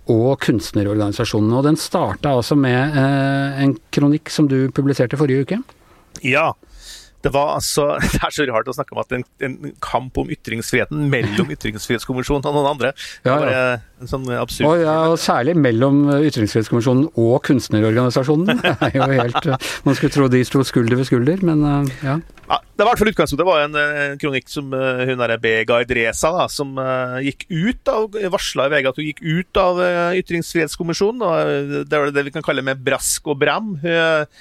og 0.09 0.31
kunstnerorganisasjonene. 0.45 1.59
Og 1.59 1.67
den 1.69 1.81
starta 1.81 2.37
altså 2.39 2.57
med 2.59 2.97
eh, 2.97 3.61
en 3.65 3.75
kronikk 3.95 4.33
som 4.33 4.49
du 4.51 4.71
publiserte 4.75 5.19
forrige 5.21 5.45
uke. 5.45 5.61
Ja. 6.25 6.53
Det 7.25 7.33
var 7.35 7.57
altså 7.57 7.89
Det 8.13 8.21
er 8.23 8.35
så 8.35 8.47
rart 8.51 8.71
å 8.71 8.77
snakke 8.77 8.95
om 8.95 9.03
at 9.03 9.15
en, 9.17 9.25
en 9.45 9.57
kamp 9.85 10.19
om 10.21 10.31
ytringsfriheten 10.33 11.09
mellom 11.13 11.51
Ytringsfrihetskommisjonen 11.57 12.47
og 12.47 12.59
noen 12.59 12.71
andre. 12.75 12.95
Ja, 13.27 13.37
ja. 13.43 13.63
en 14.03 14.11
sånn 14.11 14.27
absurd 14.39 14.69
Og, 14.69 14.83
ja, 14.85 14.97
og 15.11 15.19
særlig 15.23 15.57
mellom 15.59 16.05
eh, 16.15 16.29
Ytringsfrihetskommisjonen 16.31 17.09
og 17.19 17.37
kunstnerorganisasjonen. 17.49 18.63
Det 18.69 18.91
er 18.93 18.99
jo 19.01 19.09
helt 19.19 19.51
eh, 19.51 19.71
Man 19.87 19.99
skulle 19.99 20.15
tro 20.15 20.29
de 20.33 20.43
sto 20.47 20.65
skulder 20.67 21.01
ved 21.01 21.09
skulder, 21.11 21.45
men 21.47 21.65
eh, 21.67 21.95
ja. 22.07 22.19
Ja, 22.49 22.57
det 22.65 22.81
var 22.81 22.89
i 22.89 22.93
hvert 22.95 23.01
fall 23.03 23.11
utgangspunktet. 23.11 23.43
Det 23.43 23.49
var 23.49 23.65
en, 23.67 23.75
en 23.77 24.21
kronikk 24.21 24.47
som 24.49 24.71
eh, 24.73 25.03
hun 25.11 25.19
derre 25.21 25.37
Bega 25.43 25.83
Idresa, 25.85 26.31
da, 26.33 26.47
som 26.49 26.79
eh, 26.81 27.19
gikk 27.27 27.45
ut 27.51 27.91
av 27.93 28.17
varsla 28.33 28.69
i 28.69 28.73
VG 28.73 28.89
at 28.89 29.01
hun 29.01 29.09
gikk 29.11 29.21
ut 29.27 29.61
av 29.61 29.83
eh, 29.85 30.21
Ytringsfrihetskommisjonen. 30.23 31.27
Og 31.27 31.53
eh, 31.53 31.83
det 31.85 32.01
var 32.01 32.15
det 32.15 32.25
vi 32.31 32.33
kan 32.39 32.47
kalle 32.47 32.65
med 32.65 32.81
brask 32.87 33.29
og 33.29 33.37
bram. 33.43 33.75
Hun 33.83 33.93
eh, 33.93 34.41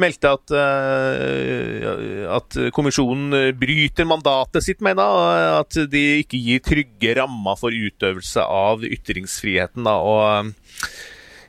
meldte 0.00 0.32
at, 0.36 0.54
eh, 0.56 2.26
at 2.32 2.58
kommisjonen 2.74 3.52
bryter 3.58 4.08
mandatet 4.08 4.64
sitt, 4.64 4.80
mener 4.84 5.02
jeg. 5.02 5.48
at 5.62 5.80
de 5.92 6.04
ikke 6.22 6.40
gir 6.40 6.62
trygge 6.64 7.16
rammer 7.20 7.58
for 7.60 7.74
utøvelse 7.74 8.44
av 8.44 8.86
ytringsfriheten. 8.88 9.84
Da, 9.84 9.98
og 10.00 10.52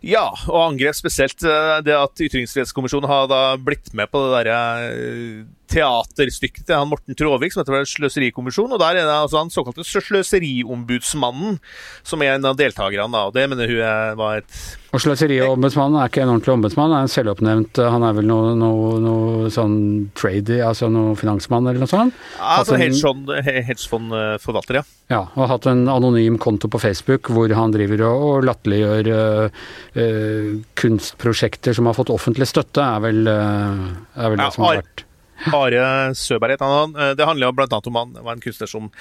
ja, 0.04 0.26
og 0.52 0.60
angrep 0.60 0.98
spesielt 0.98 1.46
eh, 1.48 1.78
det 1.86 1.96
at 1.96 2.20
Ytringsfrihetskommisjonen 2.26 3.08
har 3.08 3.30
da 3.32 3.42
blitt 3.56 3.94
med 3.96 4.12
på 4.12 4.20
det 4.26 4.34
derre 4.36 4.58
eh, 4.90 5.38
teaterstykket 5.74 6.68
til 6.70 6.78
han 6.78 6.90
Morten 6.92 7.18
Tråvik 7.18 7.54
som 7.54 7.64
heter 7.64 7.76
vel 7.80 7.90
Sløserikommisjonen. 7.90 8.76
Og 8.78 8.82
der 8.84 9.02
er 9.02 9.08
det 9.10 9.18
altså 9.18 9.42
han 9.42 9.52
såkalte 9.54 9.84
Sløseriombudsmannen 9.88 11.60
som 12.06 12.22
er 12.24 12.36
en 12.38 12.48
av 12.52 12.58
deltakerne. 12.60 13.26
og 13.28 13.34
Det 13.36 13.48
mener 13.52 13.68
hun 13.74 14.18
var 14.20 14.40
et 14.42 14.58
Og 14.94 15.02
Sløseriombudsmannen 15.02 15.98
er 16.00 16.12
ikke 16.12 16.22
en 16.24 16.30
ordentlig 16.36 16.54
ombudsmann, 16.54 16.92
han 16.94 17.00
er 17.02 17.08
en 17.08 17.14
selvoppnevnt 17.14 17.80
eh, 17.82 17.90
Han 17.90 18.04
er 18.06 18.14
vel 18.20 18.28
noe, 18.30 18.52
noe, 18.60 18.92
noe 19.02 19.50
sånn 19.54 19.78
trady, 20.18 20.60
altså 20.62 20.90
noe 20.94 21.16
finansmann 21.18 21.66
eller 21.66 21.82
noe 21.82 21.90
sånt? 21.90 22.14
altså 22.38 22.76
en- 22.78 22.84
hedgefond- 22.86 23.32
hedgefondforvalter, 23.44 24.82
ja. 24.82 24.84
Ja, 25.12 25.22
og 25.36 25.50
hatt 25.52 25.66
en 25.70 25.88
anonym 25.92 26.38
konto 26.42 26.70
på 26.72 26.80
Facebook 26.82 27.28
hvor 27.34 27.52
han 27.54 27.74
driver 27.74 28.06
og, 28.08 28.22
og 28.30 28.46
latterliggjør 28.48 29.10
uh, 29.14 29.64
uh, 29.98 30.52
kunstprosjekter 30.80 31.76
som 31.76 31.90
har 31.90 31.98
fått 31.98 32.14
offentlig 32.14 32.48
støtte, 32.50 32.82
er 32.82 33.02
vel, 33.04 33.20
uh, 33.28 33.90
er 34.16 34.32
vel 34.34 34.40
Ja, 34.40 34.48
det 34.48 34.54
som 34.56 34.64
har 34.68 34.80
vært 34.80 35.04
Are 35.52 35.86
Søberg 36.18 36.58
het 36.58 36.66
han. 36.66 36.96
Eh, 36.96 37.14
det 37.18 37.28
handler 37.28 37.50
jo 37.50 37.56
annet 37.68 37.88
om 37.88 38.02
han 38.02 38.20
var 38.20 38.36
en 38.36 38.44
kunstner 38.44 38.70
som 38.70 38.92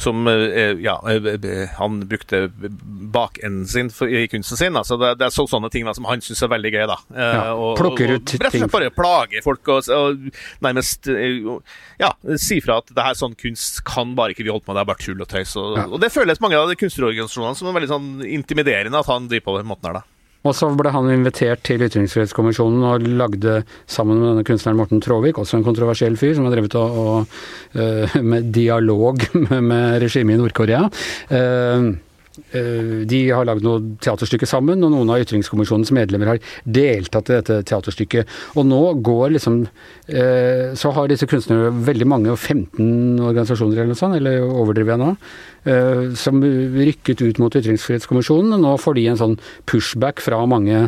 som 0.00 0.26
eh, 0.26 0.70
ja, 0.80 0.94
han 1.76 2.08
brukte 2.08 2.50
bakenden 3.12 3.66
sin 3.66 3.90
i 4.08 4.28
kunsten 4.28 4.56
sin. 4.56 4.76
Altså 4.76 4.96
det, 4.96 5.10
det, 5.20 5.26
er 5.26 5.34
så, 5.34 5.44
sånne 5.50 5.68
ting 5.68 5.84
da, 5.84 5.92
som 5.92 6.06
han 6.08 6.22
syns 6.24 6.40
er 6.40 6.48
veldig 6.54 6.70
gøy. 6.72 6.84
da. 6.88 6.96
Ja, 7.12 7.42
plukker 7.76 8.14
ut 8.14 8.32
og, 8.32 8.46
og, 8.46 8.54
ting. 8.54 8.64
Bare 8.72 8.88
plage 8.96 9.42
folk 9.44 9.68
og, 9.74 9.90
og 9.92 10.64
nærmest 10.64 11.10
ja, 12.00 12.14
si 12.40 12.62
fra 12.64 12.78
at 12.80 12.94
det 12.96 13.04
her 13.10 13.18
sånn 13.18 13.36
kunst 13.36 13.82
kan 13.84 14.14
bare 14.16 14.32
ikke 14.32 14.46
vi 14.46 14.54
holde 14.54 14.64
på 14.64 14.72
med, 14.72 14.80
det 14.80 14.86
er 14.86 14.92
bare 14.94 15.04
tull 15.04 15.20
og 15.20 15.28
tøys. 15.28 15.52
Og, 15.60 15.76
ja. 15.76 15.84
og 15.90 16.00
det 16.00 16.12
føles 16.14 16.40
mange 16.40 16.56
av 16.56 16.72
de 16.72 16.80
kunstnerorganisasjonene 16.80 17.60
som 17.60 17.68
er 17.68 17.76
veldig 17.76 17.92
sånn 17.92 18.08
intimiderende 18.40 19.04
at 19.04 19.12
han 19.12 19.28
driver 19.28 19.50
på 19.50 19.58
den 19.60 19.70
måten 19.74 19.90
her. 19.90 20.00
da. 20.00 20.19
Og 20.40 20.56
så 20.56 20.70
ble 20.72 20.92
han 20.94 21.10
invitert 21.12 21.62
til 21.68 21.82
Ytringsfrihetskommisjonen 21.84 22.84
og 22.88 23.08
lagde 23.20 23.58
sammen 23.90 24.20
med 24.20 24.30
denne 24.30 24.46
kunstneren 24.48 24.78
Morten 24.80 25.02
Tråvik, 25.04 25.38
også 25.40 25.58
en 25.58 25.66
kontroversiell 25.66 26.16
fyr 26.20 26.32
som 26.38 26.48
har 26.48 26.56
drevet 26.56 26.76
og, 26.80 27.00
og, 27.02 27.40
uh, 27.76 28.20
med 28.24 28.48
dialog 28.54 29.20
med, 29.50 29.58
med 29.60 29.98
regimet 30.04 30.38
i 30.38 30.40
Nord-Korea. 30.40 30.86
Uh, 31.28 31.92
de 32.50 33.20
har 33.30 33.46
lagd 33.46 33.64
noe 33.64 33.96
teaterstykke 34.02 34.48
sammen, 34.48 34.82
og 34.84 34.92
noen 34.94 35.12
av 35.12 35.22
Ytringskommisjonens 35.24 35.92
medlemmer 35.94 36.34
har 36.34 36.42
deltatt 36.64 37.30
i 37.30 37.36
dette 37.38 37.60
teaterstykket. 37.70 38.30
Og 38.58 38.66
nå 38.68 38.80
går 39.06 39.36
liksom 39.36 39.62
Så 40.80 40.90
har 40.94 41.06
disse 41.06 41.26
kunstnerne 41.30 41.70
veldig 41.86 42.06
mange, 42.08 42.34
15 42.34 43.20
organisasjoner 43.20 43.78
eller 43.78 43.92
noe 43.92 43.98
sånt, 43.98 44.16
eller 44.18 44.42
overdriver 44.42 44.96
jeg 44.96 45.02
nå? 45.04 45.12
Eh, 45.64 46.14
som 46.16 46.40
rykket 46.40 47.20
ut 47.20 47.38
mot 47.38 47.54
Ytringsfrihetskommisjonen. 47.56 48.54
og 48.54 48.60
Nå 48.62 48.76
får 48.80 48.94
de 48.96 49.06
en 49.10 49.20
sånn 49.20 49.36
pushback 49.68 50.22
fra 50.24 50.38
mange, 50.48 50.86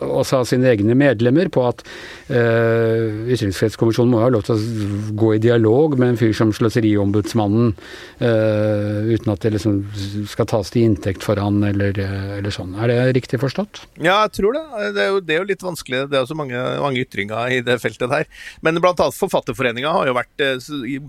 også 0.00 0.40
av 0.40 0.46
sine 0.48 0.70
egne 0.70 0.96
medlemmer, 0.96 1.50
på 1.52 1.66
at 1.68 1.84
Ytringsfrihetskommisjonen 2.24 4.14
må 4.14 4.22
ha 4.22 4.30
lov 4.32 4.46
til 4.46 4.56
å 4.56 5.12
gå 5.20 5.34
i 5.34 5.42
dialog 5.44 5.98
med 6.00 6.14
en 6.14 6.20
fyr 6.20 6.32
som 6.36 6.54
Sløseriombudsmannen, 6.56 7.74
uten 8.16 9.32
at 9.34 9.44
det 9.44 9.52
liksom 9.58 9.82
skal 10.30 10.48
tas 10.48 10.72
til 10.72 10.82
inntekt 10.88 10.93
for 11.24 11.40
han, 11.40 11.62
eller, 11.66 11.96
eller, 12.38 12.52
sånn. 12.54 12.74
Er 12.78 12.90
det 12.90 12.98
riktig 13.18 13.40
forstått? 13.42 13.84
Ja, 13.98 14.22
jeg 14.24 14.34
tror 14.38 14.56
det. 14.56 14.64
Det 14.96 15.02
er 15.04 15.12
jo, 15.12 15.20
det 15.20 15.36
er 15.36 15.42
jo 15.42 15.48
litt 15.48 15.64
vanskelig. 15.64 16.04
Det 16.10 16.18
er 16.18 16.24
jo 16.24 16.30
så 16.30 16.38
mange, 16.38 16.60
mange, 16.82 17.02
ytringer 17.04 17.54
i 17.54 17.62
det 17.64 17.78
feltet 17.82 18.12
der. 18.12 18.28
Men 18.64 18.80
annet 18.80 19.18
Forfatterforeninga 19.18 19.92
har 19.94 20.10
jo 20.10 20.16
vært, 20.16 20.44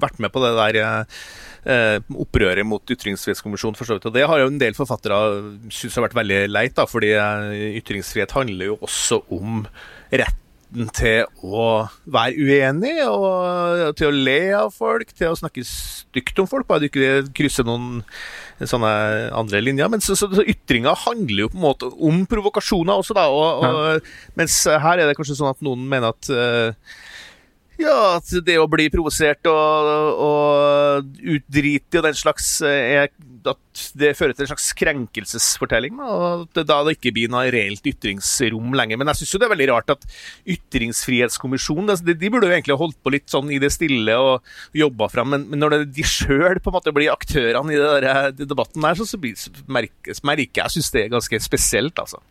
vært 0.01 0.21
med 0.23 0.33
på 0.33 0.43
det 0.43 0.53
der 0.57 0.79
eh, 1.65 1.99
opprøret 2.13 2.67
mot 2.67 2.95
Ytringsfrihetskommisjonen. 2.95 3.75
for 3.75 3.85
så 3.85 3.97
vidt. 3.97 4.05
Og 4.05 4.13
Det 4.13 4.25
har 4.27 4.39
jo 4.39 4.47
en 4.47 4.61
del 4.61 4.77
forfattere 4.77 5.19
syntes 5.69 5.95
har 5.95 6.07
vært 6.07 6.19
veldig 6.21 6.41
leit, 6.49 6.75
da, 6.77 6.87
fordi 6.89 7.13
eh, 7.17 7.77
ytringsfrihet 7.81 8.35
handler 8.37 8.73
jo 8.73 8.79
også 8.81 9.23
om 9.33 9.65
retten 10.11 10.89
til 10.95 11.23
å 11.45 11.87
være 12.11 12.35
uenig, 12.35 12.97
og 13.07 13.95
til 13.97 14.09
å 14.09 14.15
le 14.27 14.39
av 14.57 14.73
folk, 14.75 15.13
til 15.15 15.31
å 15.31 15.37
snakke 15.39 15.63
stygt 15.67 16.41
om 16.41 16.49
folk, 16.49 16.67
bare 16.67 16.83
du 16.83 16.89
ikke 16.89 17.29
krysser 17.37 17.67
noen 17.67 18.01
sånne 18.63 18.91
andre 19.35 19.61
linjer. 19.63 19.89
Men 19.91 20.03
så, 20.03 20.15
så, 20.17 20.29
så 20.31 20.45
ytringa 20.47 20.95
handler 21.05 21.45
jo 21.45 21.51
på 21.51 21.59
en 21.59 21.65
måte 21.65 21.89
om 21.91 22.23
provokasjoner 22.29 23.01
også, 23.01 23.17
da. 23.17 23.25
Og, 23.31 23.65
og, 23.65 23.81
ja. 23.97 24.29
Mens 24.39 24.61
her 24.69 25.01
er 25.01 25.09
det 25.09 25.17
kanskje 25.17 25.37
sånn 25.39 25.51
at 25.51 25.65
noen 25.65 25.83
mener 25.91 26.15
at 26.15 26.31
uh, 26.31 26.95
ja, 27.81 28.17
at 28.17 28.29
det 28.45 28.55
å 28.61 28.67
bli 28.71 28.87
provosert 28.93 29.47
og, 29.51 29.89
og 30.25 31.23
utdrite 31.35 31.99
og 31.99 32.05
den 32.07 32.17
slags 32.17 32.49
eh, 32.65 33.01
er, 33.01 33.09
At 33.45 33.81
det 33.99 34.13
fører 34.17 34.35
til 34.35 34.45
en 34.45 34.51
slags 34.53 34.69
krenkelsesfortelling. 34.79 35.97
Og 35.99 36.45
at 36.45 36.59
det 36.59 36.65
da 36.69 36.79
det 36.85 36.95
ikke 36.97 37.13
blir 37.15 37.31
noe 37.31 37.49
reelt 37.53 37.85
ytringsrom 37.91 38.75
lenger. 38.77 38.99
Men 39.01 39.11
jeg 39.11 39.21
syns 39.21 39.35
det 39.35 39.47
er 39.47 39.53
veldig 39.53 39.69
rart 39.73 39.91
at 39.93 40.07
Ytringsfrihetskommisjonen 40.55 41.91
de, 42.05 42.15
de, 42.15 42.31
burde 42.31 42.49
jo 42.49 42.55
egentlig 42.55 42.79
holdt 42.79 42.99
på 43.03 43.13
litt 43.13 43.27
sånn 43.31 43.51
i 43.53 43.59
det 43.61 43.73
stille 43.75 44.15
og 44.17 44.55
jobba 44.75 45.09
fram, 45.11 45.33
men, 45.33 45.45
men 45.51 45.61
når 45.61 45.75
det, 45.75 45.81
de 45.99 46.07
sjøl 46.07 46.61
blir 46.95 47.11
aktørene 47.11 47.73
i 47.73 47.79
det 47.79 47.91
der, 48.05 48.31
de 48.35 48.47
debatten 48.49 48.85
der, 48.85 48.97
så, 48.97 49.07
så, 49.09 49.19
blir, 49.21 49.35
merker, 49.67 50.17
merker 50.25 50.63
jeg 50.63 50.77
syns 50.77 50.91
det 50.93 51.05
er 51.05 51.13
ganske 51.13 51.41
spesielt, 51.43 51.99
altså. 52.01 52.21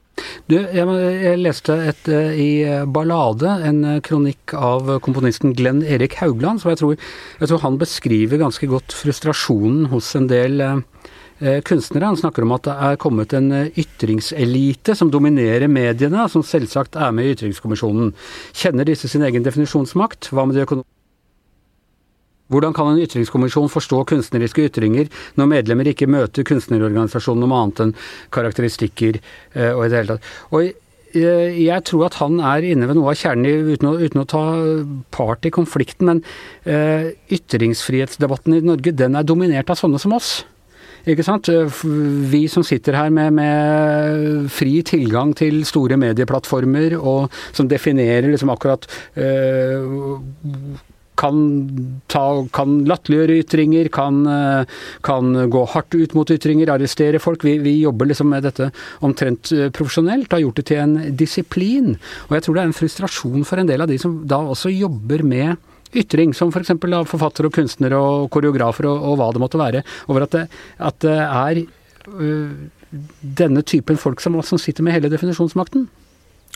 Du, 0.50 0.56
jeg, 0.58 0.84
jeg, 0.84 1.40
leste 1.40 1.76
et, 1.88 2.08
uh, 2.12 2.30
i 2.36 2.48
eh, 2.66 2.84
Ballade, 2.84 3.50
en 3.66 3.80
uh, 3.86 4.00
kronikk 4.04 4.54
av 4.54 4.92
komponisten 5.04 5.54
Glenn 5.56 5.82
Erik 5.82 6.18
Haugland, 6.20 6.62
som 6.62 6.72
jeg 6.72 6.82
tror, 6.82 6.94
jeg 7.40 7.50
tror 7.50 7.62
han 7.64 7.78
beskriver 7.80 8.42
ganske 8.42 8.68
godt 8.70 8.94
frustrasjonen 8.94 9.88
hos 9.92 10.12
en 10.18 10.30
del 10.30 10.62
kunstnere. 11.66 12.06
Han 12.06 12.16
snakker 12.16 12.44
om 12.46 12.52
at 12.54 12.64
det 12.68 12.74
er 12.86 12.98
kommet 13.02 13.34
en 13.36 13.48
ytringselite 13.74 14.94
som 14.96 15.10
dominerer 15.12 15.66
mediene, 15.68 16.28
som 16.30 16.46
selvsagt 16.46 16.94
er 16.94 17.10
med 17.12 17.26
i 17.26 17.34
Ytringskommisjonen. 17.34 18.14
Kjenner 18.54 18.86
disse 18.88 19.10
sin 19.10 19.26
egen 19.26 19.44
definisjonsmakt? 19.44 20.30
Hva 20.30 20.46
med 20.46 20.56
de 20.56 20.62
økonomiske? 20.62 20.93
Hvordan 22.54 22.76
kan 22.76 22.92
en 22.92 23.02
ytringskommisjon 23.02 23.72
forstå 23.72 24.04
kunstneriske 24.12 24.68
ytringer 24.68 25.10
når 25.40 25.50
medlemmer 25.50 25.90
ikke 25.90 26.10
møter 26.10 26.46
kunstnerorganisasjonen 26.46 27.48
om 27.48 27.58
annet 27.58 27.84
enn 27.84 27.92
karakteristikker 28.34 29.18
eh, 29.18 29.72
og 29.72 29.86
i 29.86 29.90
det 29.90 30.00
hele 30.00 30.14
tatt. 30.14 30.32
Og 30.54 30.70
eh, 30.70 31.58
jeg 31.64 31.86
tror 31.90 32.08
at 32.08 32.20
han 32.22 32.38
er 32.54 32.68
inne 32.70 32.88
ved 32.90 32.98
noe 32.98 33.12
av 33.12 33.18
kjernen 33.18 33.70
uten 33.74 33.90
å, 33.90 33.98
uten 33.98 34.22
å 34.22 34.28
ta 34.30 34.46
part 35.14 35.46
i 35.46 35.52
konflikten, 35.54 36.10
men 36.10 36.24
uh, 36.66 37.12
ytringsfrihetsdebatten 37.32 38.56
i 38.56 38.64
Norge 38.66 38.94
den 38.96 39.14
er 39.18 39.26
dominert 39.26 39.70
av 39.70 39.78
sånne 39.78 40.00
som 40.02 40.14
oss. 40.16 40.40
Ikke 41.04 41.24
sant? 41.26 41.50
Vi 42.32 42.46
som 42.48 42.64
sitter 42.64 42.96
her 42.96 43.10
med, 43.12 43.34
med, 43.36 44.48
fri 44.52 44.78
tilgang 44.86 45.34
til 45.36 45.60
store 45.68 45.98
medieplattformer, 46.00 46.96
og 46.96 47.32
som 47.52 47.68
definerer 47.68 48.30
liksom 48.32 48.52
akkurat 48.54 48.88
uh, 49.20 50.24
kan, 51.24 51.42
ta, 52.12 52.24
kan 52.54 52.78
latterliggjøre 52.88 53.40
ytringer, 53.42 53.90
kan, 53.94 54.22
eh, 54.28 54.80
kan, 55.06 55.32
gå 55.50 55.64
hardt 55.72 55.96
ut 55.96 56.16
mot 56.16 56.30
ytringer, 56.30 56.72
arrestere 56.74 57.20
folk. 57.22 57.44
Vi, 57.46 57.56
vi, 57.64 57.78
jobber 57.84 58.10
liksom 58.10 58.30
med 58.32 58.44
dette 58.46 58.70
omtrent 59.04 59.52
eh, 59.54 59.70
profesjonelt, 59.74 60.32
har 60.32 60.44
gjort 60.44 60.60
det 60.60 60.66
til 60.70 60.82
en 60.82 60.96
disiplin. 61.16 61.94
Og 62.28 62.36
jeg 62.36 62.46
tror 62.46 62.58
det 62.58 62.64
er 62.64 62.72
en 62.72 62.80
frustrasjon 62.80 63.48
for 63.48 63.62
en 63.62 63.70
del 63.70 63.84
av 63.84 63.90
de 63.90 64.00
som 64.00 64.20
da 64.28 64.42
også 64.44 64.72
jobber 64.74 65.24
med 65.26 65.56
ytring, 65.94 66.34
som 66.34 66.52
f.eks. 66.52 66.74
Av 66.74 67.08
forfattere 67.08 67.48
og 67.48 67.56
kunstnere 67.56 67.98
og 67.98 68.30
koreografer 68.34 68.88
og, 68.90 69.02
og, 69.12 69.18
hva 69.20 69.30
det 69.32 69.42
måtte 69.42 69.60
være, 69.60 69.84
over 70.10 70.26
at 70.26 70.34
det, 70.34 70.46
at 70.82 70.98
det 71.04 71.18
er 71.24 71.60
øh, 72.14 72.56
denne 73.22 73.62
typen 73.66 73.98
folk 74.00 74.22
som, 74.22 74.36
som 74.42 74.60
sitter 74.60 74.86
med 74.86 74.96
hele 74.96 75.12
definisjonsmakten. 75.12 75.86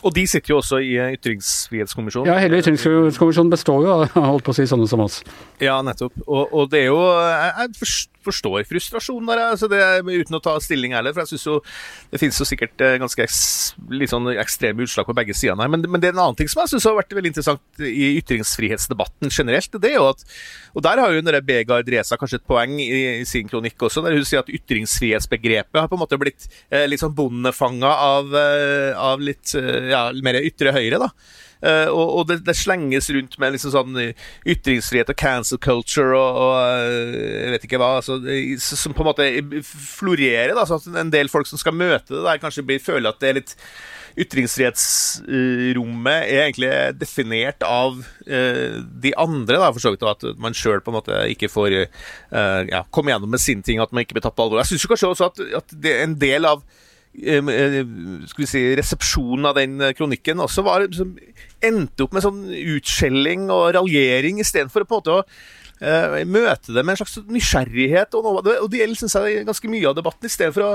Og 0.07 0.15
de 0.15 0.27
sitter 0.31 0.53
jo 0.53 0.61
også 0.61 0.79
i 0.85 0.93
Ytringsfrihetskommisjonen. 1.17 2.29
Ja, 2.31 2.39
hele 2.39 2.61
Ytringsfrihetskommisjonen 2.63 3.51
består 3.51 3.83
jo 3.87 3.95
av 3.97 4.15
holdt 4.31 4.47
på 4.47 4.55
å 4.55 4.59
si 4.59 4.67
sånne 4.71 4.87
som 4.91 5.03
oss. 5.03 5.21
Ja, 5.63 5.81
nettopp. 5.83 6.15
Og, 6.27 6.53
og 6.55 6.71
det 6.71 6.85
er 6.85 6.93
jo 6.93 7.01
Jeg 7.03 7.73
forstår 8.29 8.67
frustrasjonen 8.69 9.33
der, 9.33 9.43
altså 9.55 9.69
det, 9.71 9.81
uten 10.07 10.39
å 10.39 10.43
ta 10.45 10.55
stilling 10.63 10.95
heller. 10.97 11.15
For 11.17 11.25
jeg 11.25 11.35
syns 11.35 11.47
jo 11.49 11.57
det 12.13 12.21
finnes 12.23 12.39
jo 12.41 12.47
sikkert 12.49 12.85
eh, 12.85 12.97
ganske 13.03 13.29
litt 13.93 14.13
sånn 14.13 14.31
ekstreme 14.37 14.85
utslag 14.85 15.09
på 15.09 15.17
begge 15.17 15.37
sidene 15.37 15.65
her. 15.65 15.73
Men, 15.73 15.85
men, 15.89 16.03
det 16.03 16.11
er 16.11 16.17
en 16.17 16.23
annen 16.27 16.39
ting 16.39 16.51
som 16.51 16.63
jeg 16.63 16.75
syns 16.75 16.89
har 16.89 16.99
vært 16.99 17.17
veldig 17.19 17.33
interessant 17.33 17.83
i 17.85 18.13
ytringsfrihetsdebatten 18.21 19.33
generelt. 19.33 19.81
det 19.81 19.93
er 19.93 19.99
jo 19.99 20.09
at, 20.13 20.25
Og 20.75 20.85
der 20.85 21.03
har 21.03 21.15
jo 21.15 21.43
Begard 21.49 21.89
Reza 21.91 22.19
kanskje 22.21 22.41
et 22.41 22.49
poeng 22.49 22.79
i, 22.83 22.89
i, 23.21 23.27
sin 23.29 23.49
kronikk 23.49 23.89
også, 23.89 24.03
der 24.05 24.17
hun 24.17 24.27
sier 24.27 24.43
at 24.43 24.53
ytringsfrihetsbegrepet 24.53 25.81
har 25.81 25.91
på 25.91 25.99
en 25.99 26.05
måte 26.05 26.19
blitt 26.21 26.49
eh, 26.71 26.87
litt 26.89 27.03
sånn 27.03 27.17
bondefanga 27.17 27.91
av, 27.91 28.33
eh, 28.37 28.93
av 28.95 29.23
litt 29.23 29.55
eh, 29.59 29.91
ja, 29.93 30.09
mer 30.25 30.41
ytre 30.43 30.75
høyre. 30.77 31.01
da. 31.03 31.13
Uh, 31.59 31.91
og, 31.91 32.21
og 32.21 32.29
det, 32.29 32.37
det, 32.47 32.55
slenges 32.55 33.09
rundt 33.11 33.33
med 33.43 33.57
liksom 33.57 33.73
sånn 33.75 33.97
ytringsfrihet 34.47 35.09
og 35.11 35.17
cancel 35.19 35.59
culture 35.59 36.15
og, 36.15 36.37
og 36.39 36.55
uh, 36.55 37.19
jeg 37.19 37.51
vet 37.55 37.65
ikke 37.67 37.81
hva. 37.83 37.99
Altså, 37.99 38.15
som 38.63 38.95
på 38.95 39.03
en 39.03 39.11
måte 39.11 39.27
florerer. 39.67 40.55
Da, 40.55 40.63
så 40.69 40.75
at 40.79 40.87
en 41.03 41.15
del 41.15 41.29
folk 41.33 41.47
som 41.51 41.59
skal 41.61 41.75
møte 41.75 42.15
det 42.15 42.23
der, 42.23 42.43
kanskje 42.43 42.67
blir, 42.67 42.81
føler 42.83 43.09
at 43.11 43.21
det 43.23 43.29
er 43.31 43.39
litt 43.43 43.55
Ytringsfrihetsrommet 44.19 46.23
er 46.27 46.43
egentlig 46.49 46.73
definert 46.99 47.63
av 47.63 48.03
uh, 48.03 48.75
de 48.83 49.15
andre, 49.15 49.57
da, 49.61 49.71
for 49.71 49.79
så 49.83 49.91
vidt. 49.95 50.03
At 50.11 50.23
man 50.43 50.55
sjøl 50.59 50.83
på 50.83 50.91
en 50.91 50.99
måte 50.99 51.15
ikke 51.35 51.53
får 51.53 51.71
ja, 51.79 52.81
komme 52.95 53.11
gjennom 53.13 53.31
med 53.31 53.41
sin 53.43 53.63
ting, 53.63 53.79
at 53.79 53.93
man 53.95 54.03
ikke 54.03 54.15
blir 54.19 54.27
tatt 54.27 54.39
på 54.39 54.45
alvor. 54.47 54.61
Jeg 54.65 54.71
syns 54.73 54.91
kanskje 54.91 55.13
også 55.13 55.25
at, 55.31 55.37
at 55.61 55.69
det 55.71 55.91
er 55.95 56.03
en 56.09 56.19
del 56.19 56.43
av 56.49 56.59
Eh, 56.67 56.67
eh, 56.67 56.88
skal 57.19 58.45
vi 58.45 58.49
si, 58.49 58.63
resepsjonen 58.79 59.49
av 59.51 59.57
den 59.59 59.81
eh, 59.83 59.95
kronikken 59.97 60.43
også 60.45 60.65
var, 60.67 60.87
liksom, 60.87 61.15
endte 61.65 62.07
opp 62.07 62.17
med 62.17 62.25
sånn 62.25 62.45
utskjelling 62.77 63.49
og 63.55 63.73
raljering 63.79 64.43
istedenfor 64.43 64.87
på 64.89 65.01
en 65.03 65.17
å 65.19 65.23
møte 66.27 66.73
det 66.75 66.83
med 66.83 66.97
en 66.97 66.99
slags 66.99 67.21
nysgjerrighet. 67.31 68.15
Og, 68.19 68.25
noe, 68.27 68.55
og 68.65 68.71
det 68.73 68.81
gjelder 68.81 68.99
synes 68.99 69.15
jeg, 69.15 69.45
ganske 69.47 69.71
mye 69.71 69.87
av 69.87 69.95
debatten, 69.95 70.27
istedenfor 70.27 70.65
å 70.67 70.71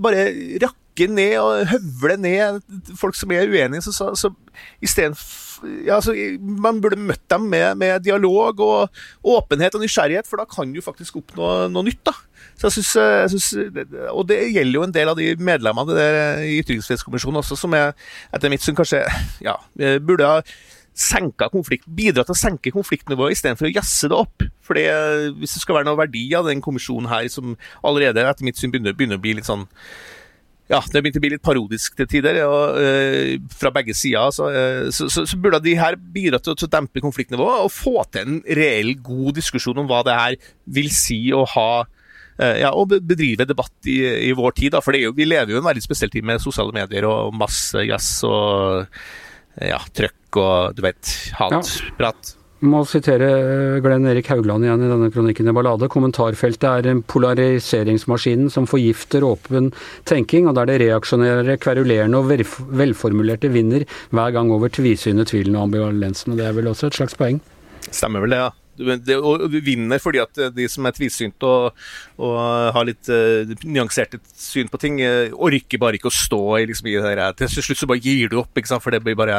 bare 0.00 0.22
rakke 0.64 1.08
ned 1.12 1.34
og 1.42 1.66
høvle 1.74 2.16
ned 2.22 2.62
folk 2.96 3.18
som 3.20 3.34
er 3.36 3.52
uenige. 3.52 3.84
Så, 3.84 3.92
så, 3.92 4.14
så 4.16 4.32
istedenfor 4.80 5.44
ja, 5.84 5.98
altså, 5.98 6.14
Man 6.40 6.80
burde 6.82 7.00
møtt 7.00 7.24
dem 7.30 7.48
med, 7.52 7.76
med, 7.80 8.02
dialog 8.04 8.60
og 8.64 9.02
åpenhet 9.34 9.76
og 9.76 9.84
nysgjerrighet, 9.84 10.28
for 10.28 10.40
da 10.40 10.48
kan 10.48 10.72
du 10.72 10.80
faktisk 10.84 11.20
oppnå 11.20 11.68
noe 11.72 11.86
nytt. 11.86 12.02
da. 12.06 12.16
Så 12.54 12.68
jeg 12.68 12.76
synes, 12.76 12.92
jeg 12.94 13.30
synes, 13.34 13.48
Og 14.12 14.28
det 14.28 14.38
gjelder 14.54 14.78
jo 14.78 14.86
en 14.86 14.94
del 14.94 15.10
av 15.10 15.18
de 15.18 15.32
medlemmene 15.36 16.06
i 16.46 16.60
Ytringsfrihetskommisjonen 16.62 17.42
også, 17.42 17.58
som 17.58 17.74
jeg, 17.74 17.92
etter 18.34 18.52
mitt 18.52 18.62
syn 18.62 18.78
kanskje 18.78 19.02
ja, 19.42 19.58
burde 20.04 20.28
ha 20.28 20.40
senka 20.94 21.48
konflikt, 21.50 21.88
bidra 21.90 22.22
til 22.22 22.36
å 22.36 22.38
senke 22.38 22.70
konfliktnivået 22.74 23.34
istedenfor 23.34 23.66
å 23.66 23.74
jazze 23.74 24.10
det 24.10 24.18
opp. 24.18 24.44
Fordi 24.64 24.84
hvis 25.40 25.56
det 25.56 25.62
skal 25.64 25.80
være 25.80 25.88
noe 25.90 25.98
verdi 25.98 26.28
av 26.38 26.46
den 26.46 26.62
kommisjonen 26.64 27.10
her, 27.10 27.26
som 27.32 27.56
allerede 27.82 28.22
etter 28.22 28.46
mitt 28.46 28.60
syn 28.60 28.70
begynner, 28.70 28.94
begynner 28.94 29.18
å 29.18 29.24
bli 29.24 29.34
litt 29.40 29.48
sånn 29.48 29.66
ja, 30.70 30.78
det 30.80 31.02
begynte 31.04 31.20
å 31.20 31.24
bli 31.24 31.32
litt 31.34 31.44
parodisk 31.44 31.96
til 31.98 32.06
tider, 32.08 32.38
og, 32.48 32.78
uh, 32.80 33.34
fra 33.52 33.68
begge 33.74 33.92
sider. 33.96 34.30
Så, 34.32 34.48
uh, 34.48 34.86
så, 34.94 35.10
så, 35.12 35.26
så, 35.28 35.36
burde 35.40 35.60
de 35.64 35.74
her 35.76 35.98
bidra 35.98 36.40
til, 36.40 36.56
til 36.56 36.70
å 36.70 36.72
dempe 36.72 37.02
konfliktnivået 37.04 37.66
og 37.66 37.74
få 37.74 38.06
til 38.08 38.24
en 38.24 38.38
reell 38.56 38.94
god 39.04 39.36
diskusjon 39.40 39.82
om 39.82 39.90
hva 39.90 40.00
det 40.06 40.16
her 40.16 40.38
vil 40.78 40.88
si 40.94 41.20
å 41.36 41.44
ha 41.52 41.84
ja, 42.38 42.72
og 42.74 42.94
bedrive 42.94 43.46
debatt 43.46 43.90
i, 43.90 43.98
i 44.28 44.32
vår 44.36 44.56
tid. 44.58 44.74
Da. 44.74 44.82
For 44.84 44.96
jo, 44.98 45.12
vi 45.16 45.28
lever 45.28 45.54
jo 45.54 45.60
en 45.60 45.68
veldig 45.68 45.84
spesiell 45.84 46.12
tid 46.12 46.26
med 46.26 46.42
sosiale 46.42 46.74
medier 46.74 47.06
og 47.08 47.34
masse 47.38 47.84
jazz 47.86 48.24
og 48.26 48.86
ja, 49.62 49.78
trøkk 49.94 50.40
og 50.40 50.74
du 50.74 50.82
vet, 50.86 51.12
hatprat. 51.38 52.32
Ja. 52.34 52.40
Må 52.64 52.80
sitere 52.88 53.26
Glenn 53.84 54.06
Erik 54.08 54.30
Haugland 54.32 54.64
igjen 54.64 54.84
i 54.86 54.88
denne 54.88 55.10
kronikken 55.12 55.50
i 55.50 55.52
Ballade. 55.52 55.88
Kommentarfeltet 55.92 56.64
er 56.64 56.88
en 56.88 57.02
polariseringsmaskinen 57.04 58.48
som 58.52 58.68
forgifter 58.70 59.26
åpen 59.26 59.68
tenking, 60.08 60.48
og 60.48 60.56
der 60.56 60.70
det 60.70 60.78
reaksjonære, 60.86 61.58
kverulerende 61.60 62.22
og 62.22 62.30
velformulerte 62.80 63.52
vinner 63.52 63.84
hver 64.16 64.32
gang 64.36 64.52
over 64.54 64.72
tvisynet, 64.72 65.28
tvilen 65.28 65.58
og 65.58 65.68
ambivalensen. 65.68 66.32
Og 66.32 66.40
det 66.40 66.48
er 66.48 66.56
vel 66.56 66.72
også 66.72 66.88
et 66.88 67.02
slags 67.02 67.18
poeng? 67.20 67.42
Stemmer 67.90 68.24
vel 68.24 68.32
det, 68.32 68.40
ja. 68.46 68.52
Det, 68.76 69.16
og 69.16 69.46
vinner 69.64 70.02
fordi 70.02 70.20
at 70.22 70.40
de 70.54 70.66
som 70.70 70.86
er 70.88 70.96
tvisynte 70.96 71.46
og, 71.46 71.84
og, 72.18 72.38
har 72.74 72.88
litt 72.88 73.10
uh, 73.12 73.54
nyanserte 73.62 74.18
syn 74.34 74.70
på 74.72 74.80
ting, 74.82 74.98
uh, 75.04 75.34
orker 75.46 75.80
bare 75.82 76.00
ikke 76.00 76.10
å 76.10 76.14
stå 76.14 76.42
i, 76.58 76.66
liksom, 76.70 76.90
i 76.90 76.96
det 76.98 77.14
der. 77.20 77.36
Til 77.38 77.52
slutt 77.54 77.84
så 77.84 77.90
bare 77.90 78.02
gir 78.02 78.32
du 78.32 78.40
opp, 78.42 78.58
for 78.74 78.94
det 78.94 79.02
blir 79.04 79.18
bare 79.18 79.38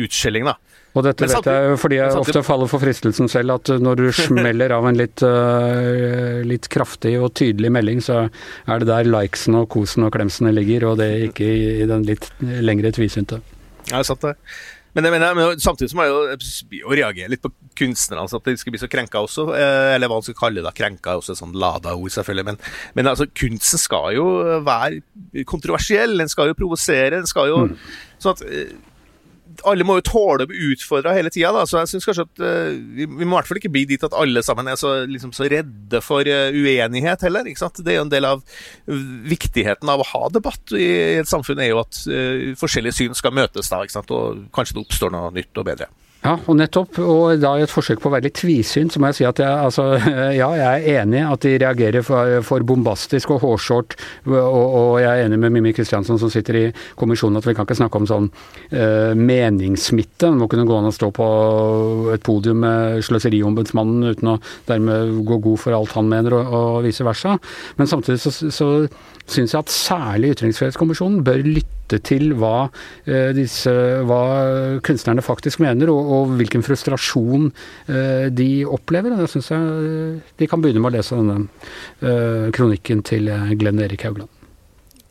utskjelling. 0.00 0.48
da. 0.50 0.56
Og 0.96 1.04
dette 1.04 1.28
vet 1.28 1.48
jeg 1.50 1.76
fordi 1.80 1.98
jeg 1.98 2.20
ofte 2.22 2.40
faller 2.46 2.70
for 2.72 2.80
fristelsen 2.80 3.28
selv, 3.28 3.58
at 3.58 3.72
når 3.84 4.00
du 4.00 4.06
smeller 4.16 4.72
av 4.72 4.86
en 4.88 4.96
litt, 4.96 5.20
uh, 5.24 6.40
litt 6.46 6.70
kraftig 6.72 7.16
og 7.20 7.34
tydelig 7.36 7.72
melding, 7.76 8.00
så 8.04 8.22
er 8.28 8.80
det 8.80 8.88
der 8.88 9.10
likesene 9.10 9.64
og 9.64 9.68
kosen 9.76 10.08
og 10.08 10.14
klemsene 10.16 10.54
ligger, 10.56 10.88
og 10.90 11.02
det 11.02 11.10
ikke 11.28 11.48
i, 11.48 11.66
i 11.82 11.90
den 11.90 12.06
litt 12.08 12.30
lengre 12.40 12.94
tvisynte. 12.96 13.42
Ja, 13.86 14.00
det 14.00 14.02
er 14.02 14.08
sant 14.08 14.24
det. 14.24 14.34
Men, 14.96 15.10
mener, 15.12 15.34
men 15.36 15.60
samtidig 15.60 15.90
så 15.92 15.98
må 15.98 16.06
jeg 16.06 16.38
jo, 16.80 16.94
reagere 16.96 17.28
litt 17.28 17.42
på 17.44 17.50
kunstnerne, 17.76 18.22
altså 18.22 18.40
at 18.40 18.48
de 18.48 18.54
skal 18.56 18.72
bli 18.72 18.80
så 18.80 18.88
krenka 18.88 19.20
også. 19.20 19.50
Eh, 19.52 19.92
eller 19.92 20.08
hva 20.08 20.16
man 20.16 20.24
skal 20.24 20.38
kalle 20.38 20.64
det. 20.64 20.72
Krenka 20.78 21.12
er 21.12 21.20
også 21.20 21.34
et 21.34 21.42
sånn 21.42 21.52
lada 21.52 21.92
ord, 21.92 22.12
selvfølgelig. 22.14 22.46
Men, 22.48 22.60
men 22.96 23.10
altså, 23.12 23.28
kunsten 23.36 23.82
skal 23.82 24.16
jo 24.16 24.26
være 24.64 25.44
kontroversiell. 25.48 26.16
Den 26.22 26.32
skal 26.32 26.48
jo 26.48 26.56
provosere. 26.56 27.18
Den 27.18 27.28
skal 27.28 27.52
jo 27.52 27.62
mm. 27.68 27.78
Sånn 28.24 28.32
at 28.32 28.44
eh, 28.48 28.72
alle 29.64 29.86
må 29.86 29.98
jo 29.98 30.06
tåle 30.08 30.46
å 30.46 30.50
bli 30.50 30.72
utfordra 30.72 31.14
hele 31.16 31.32
tida. 31.32 31.64
Så 31.68 31.80
jeg 31.80 31.92
syns 31.92 32.08
kanskje 32.08 32.26
at 32.26 32.42
uh, 32.42 32.70
vi, 32.72 33.06
vi, 33.06 33.24
må 33.24 33.34
i 33.34 33.38
hvert 33.38 33.50
fall 33.50 33.60
ikke 33.60 33.72
bli 33.74 33.84
dit 33.88 34.06
at 34.06 34.16
alle 34.16 34.42
sammen 34.46 34.68
er 34.70 34.78
så, 34.80 34.92
liksom, 35.08 35.32
så 35.36 35.48
redde 35.50 36.02
for 36.04 36.26
uh, 36.26 36.48
uenighet 36.52 37.26
heller. 37.26 37.46
Det 37.46 37.92
er 37.92 38.00
jo 38.00 38.06
en 38.06 38.12
del 38.12 38.28
av 38.28 38.44
viktigheten 39.26 39.92
av 39.92 40.02
å 40.02 40.10
ha 40.12 40.24
debatt 40.32 40.74
i, 40.76 40.88
et 41.20 41.30
samfunn, 41.30 41.62
er 41.62 41.72
jo 41.72 41.82
at 41.84 42.02
uh, 42.10 42.52
forskjellige 42.60 43.00
syn 43.00 43.16
skal 43.18 43.34
møtes 43.36 43.72
da, 43.72 43.82
og 43.82 44.46
kanskje 44.54 44.78
det 44.78 44.84
oppstår 44.86 45.14
noe 45.14 45.32
nytt 45.34 45.62
og 45.62 45.70
bedre. 45.70 45.90
Ja, 46.26 46.32
og 46.50 46.56
nettopp. 46.58 46.98
Og 46.98 47.38
da 47.38 47.52
i 47.54 47.62
et 47.62 47.70
forsøk 47.70 48.00
på 48.02 48.10
å 48.10 48.14
være 48.16 48.26
litt 48.26 48.38
tvisynt, 48.40 48.90
så 48.90 48.98
må 48.98 49.12
jeg 49.12 49.18
si 49.20 49.26
at 49.28 49.38
jeg, 49.38 49.46
altså, 49.68 49.84
ja, 50.40 50.48
jeg 50.58 50.66
er 50.66 51.02
enig 51.04 51.22
at 51.22 51.44
de 51.46 51.52
reagerer 51.62 52.02
for, 52.06 52.40
for 52.46 52.66
bombastisk 52.66 53.30
og 53.36 53.44
hårsårt. 53.44 53.94
Og, 54.26 54.34
og, 54.34 54.96
jeg 55.04 55.10
er 55.12 55.28
enig 55.28 55.38
med 55.44 55.54
Mimmi 55.54 55.74
Kristiansson 55.76 56.18
som 56.18 56.32
sitter 56.32 56.58
i 56.58 56.64
kommisjonen 56.98 57.38
at 57.38 57.46
vi 57.46 57.54
kan 57.54 57.68
ikke 57.68 57.78
snakke 57.78 58.00
om 58.02 58.08
sånn 58.10 58.26
uh, 58.32 59.12
meningssmitte. 59.14 60.26
Det 60.26 60.34
må 60.40 60.50
kunne 60.50 60.66
gå 60.66 60.80
an 60.80 60.90
å 60.90 60.94
stå 60.96 61.12
på 61.14 61.28
et 62.16 62.26
podium 62.26 62.64
med 62.64 63.06
Sløseriombudsmannen 63.06 64.10
uten 64.16 64.34
å 64.34 64.36
dermed 64.66 65.22
gå 65.30 65.40
god 65.46 65.62
for 65.62 65.78
alt 65.78 65.94
han 65.94 66.10
mener, 66.10 66.40
og, 66.40 66.58
og 66.58 66.82
vice 66.88 67.06
versa. 67.06 67.36
Men 67.78 67.92
samtidig 67.92 68.18
så, 68.24 68.34
så 68.34 68.72
syns 69.30 69.54
jeg 69.54 69.62
at 69.62 69.78
særlig 69.78 70.34
Ytringsfrihetskommisjonen 70.34 71.22
bør 71.26 71.46
lytte 71.46 71.75
til 72.06 72.34
hva, 72.38 72.68
eh, 73.06 73.30
disse, 73.36 73.72
hva 74.08 74.22
kunstnerne 74.86 75.24
faktisk 75.24 75.62
mener, 75.64 75.90
og, 75.92 76.12
og, 76.16 76.34
hvilken 76.40 76.64
frustrasjon 76.66 77.50
eh, 77.88 78.26
de 78.34 78.50
opplever. 78.66 79.14
Da 79.16 79.28
syns 79.30 79.52
jeg 79.52 79.60
eh, 79.60 80.34
de 80.38 80.50
kan 80.50 80.62
begynne 80.62 80.82
med 80.82 80.94
å 80.94 80.96
lese 80.98 81.20
denne 81.20 81.46
kronikken 82.56 83.02
til 83.06 83.30
Glenn 83.58 83.80
Erik 83.82 84.04
Haugland. 84.06 84.30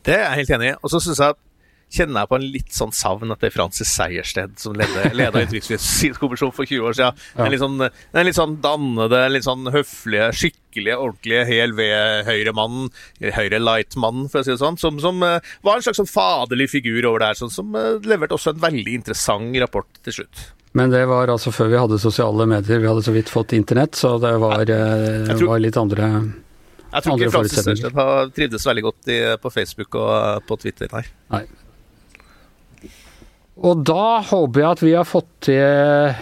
Det 0.06 0.14
er 0.14 0.28
jeg 0.28 0.42
helt 0.42 0.54
enig 0.56 0.70
i. 0.70 0.76
Og 0.82 0.92
så 0.92 1.00
syns 1.02 1.22
jeg 1.22 1.34
at 1.34 1.45
kjenner 1.92 2.24
jeg 2.24 2.30
på 2.30 2.38
en 2.38 2.46
litt 2.56 2.72
sånn 2.74 2.92
savn 2.94 3.32
etter 3.32 3.52
Francis 3.54 3.90
Sejersted, 3.94 4.56
som 4.60 4.74
leda 4.76 5.42
utenrikskommisjonen 5.46 6.54
for 6.54 6.66
20 6.66 6.88
år 6.88 6.96
siden. 6.98 7.20
Den 7.38 7.52
litt 7.54 7.62
sånn, 7.62 7.78
den 8.16 8.26
litt 8.26 8.38
sånn 8.38 8.56
dannede, 8.64 9.20
litt 9.30 9.46
sånn 9.46 9.70
høflige, 9.72 10.28
skikkelige, 10.36 10.98
ordentlige 10.98 11.44
hel 11.48 11.76
ved-høyremannen, 11.78 12.90
høyre-light-mannen, 13.38 14.28
for 14.32 14.42
å 14.42 14.46
si 14.46 14.54
det 14.54 14.60
sånn, 14.62 14.80
som, 14.82 14.98
som 15.02 15.22
uh, 15.22 15.38
var 15.66 15.78
en 15.78 15.86
slags 15.86 16.02
sånn 16.02 16.10
faderlig 16.10 16.68
figur 16.74 17.06
over 17.06 17.28
der, 17.28 17.38
sånn, 17.38 17.54
som 17.54 17.70
uh, 17.78 17.96
leverte 18.06 18.36
også 18.36 18.56
en 18.56 18.64
veldig 18.66 18.98
interessant 19.02 19.60
rapport 19.62 20.02
til 20.06 20.20
slutt. 20.20 20.48
Men 20.76 20.90
det 20.92 21.06
var 21.08 21.30
altså 21.32 21.52
før 21.54 21.70
vi 21.72 21.78
hadde 21.80 22.00
sosiale 22.02 22.44
medier, 22.50 22.82
vi 22.82 22.90
hadde 22.90 23.04
så 23.06 23.14
vidt 23.14 23.30
fått 23.32 23.54
internett, 23.56 23.96
så 23.96 24.16
det 24.20 24.34
var, 24.42 24.66
uh, 24.66 25.30
tror, 25.30 25.52
var 25.54 25.62
litt 25.62 25.78
andre 25.80 26.10
jeg 26.96 27.04
tror 27.04 27.20
ikke 27.20 27.32
Francis 27.34 27.64
Sejersted 27.66 28.34
trivdes 28.36 28.64
veldig 28.64 28.82
godt 28.86 29.10
i, 29.12 29.16
på 29.42 29.50
Facebook 29.52 29.96
og 30.00 30.44
på 30.48 30.56
Twitter, 30.62 30.88
nei. 30.94 31.02
nei. 31.34 31.42
Og 33.64 33.84
da 33.88 34.20
håper 34.26 34.60
jeg 34.60 34.68
at 34.74 34.82
vi 34.84 34.96
har 34.96 35.06
fått 35.08 35.30
til 35.48 36.16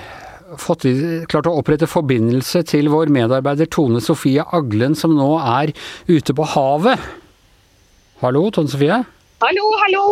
fått 0.61 0.85
klart 1.33 1.49
å 1.51 1.57
opprette 1.59 1.89
forbindelse 1.91 2.61
til 2.69 2.87
vår 2.93 3.11
medarbeider 3.11 3.67
Tone 3.75 3.99
Sofie 4.05 4.45
Aglen, 4.55 4.95
som 4.95 5.17
nå 5.17 5.33
er 5.41 5.73
ute 6.07 6.37
på 6.37 6.47
havet. 6.53 7.01
Hallo, 8.21 8.45
Tone 8.55 8.71
Sofie? 8.71 9.01
Hallo, 9.43 9.65
hallo. 9.83 10.05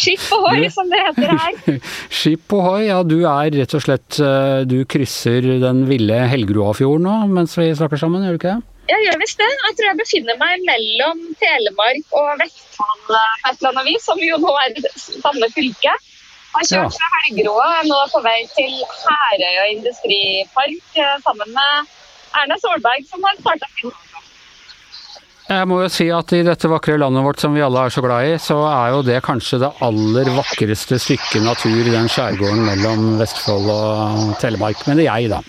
Skip 0.00 0.24
ohoi, 0.34 0.70
som 0.72 0.88
det 0.90 1.02
heter 1.04 1.34
her. 1.36 1.76
Skip 2.18 2.54
ohoi, 2.56 2.86
ja 2.88 3.02
du 3.06 3.18
er 3.28 3.52
rett 3.54 3.76
og 3.76 3.84
slett 3.84 4.18
eh, 4.22 4.62
Du 4.66 4.80
krysser 4.88 5.44
den 5.62 5.84
ville 5.90 6.22
Helgeroafjorden 6.32 7.06
nå 7.06 7.18
mens 7.36 7.54
vi 7.60 7.68
snakker 7.76 8.00
sammen, 8.00 8.24
gjør 8.24 8.38
du 8.38 8.40
ikke 8.40 8.56
det? 8.56 8.75
Jeg 8.86 9.02
gjør 9.02 9.18
visst 9.18 9.40
det. 9.40 9.48
Jeg 9.66 9.76
tror 9.78 9.88
jeg 9.88 9.98
befinner 10.00 10.36
meg 10.38 10.66
mellom 10.68 11.22
Telemark 11.40 12.18
og 12.20 12.28
Vestfold 12.42 13.02
på 13.08 13.16
et 13.18 13.56
eller 13.56 13.72
annet 13.72 13.88
vis, 13.88 14.04
som 14.06 14.20
jo 14.22 14.38
nå 14.42 14.52
er 14.62 14.78
samme 14.94 15.50
fylke. 15.54 15.94
Jeg 15.96 16.54
har 16.54 16.68
kjørt 16.70 16.96
fra 16.96 17.08
Helgerå 17.16 17.56
er 17.66 17.88
nå 17.90 17.98
på 18.12 18.22
vei 18.24 18.38
til 18.54 18.76
Herøya 19.02 19.66
industripark 19.74 21.00
eh, 21.02 21.16
sammen 21.26 21.50
med 21.52 21.90
Erna 22.38 22.56
Solberg, 22.62 23.04
som 23.10 23.26
har 23.26 23.40
starta 23.42 23.92
jeg 25.46 25.66
må 25.70 25.76
jo 25.78 25.90
si 25.94 26.08
at 26.10 26.32
i 26.34 26.40
dette 26.42 26.66
vakre 26.66 26.96
landet 26.98 27.22
vårt 27.22 27.38
som 27.38 27.52
vi 27.54 27.62
alle 27.62 27.84
er 27.86 27.92
så 27.94 28.02
glad 28.02 28.26
i, 28.26 28.32
så 28.42 28.56
er 28.66 28.96
jo 28.96 29.04
det 29.06 29.20
kanskje 29.22 29.60
det 29.62 29.68
aller 29.86 30.30
vakreste 30.34 30.98
stykket 30.98 31.44
natur 31.46 31.84
i 31.84 31.92
den 31.92 32.10
skjærgården 32.10 32.64
mellom 32.66 33.12
Vestfold 33.20 33.70
og 33.70 34.32
Telemark, 34.42 34.82
mener 34.90 35.06
jeg, 35.06 35.30
da. 35.30 35.44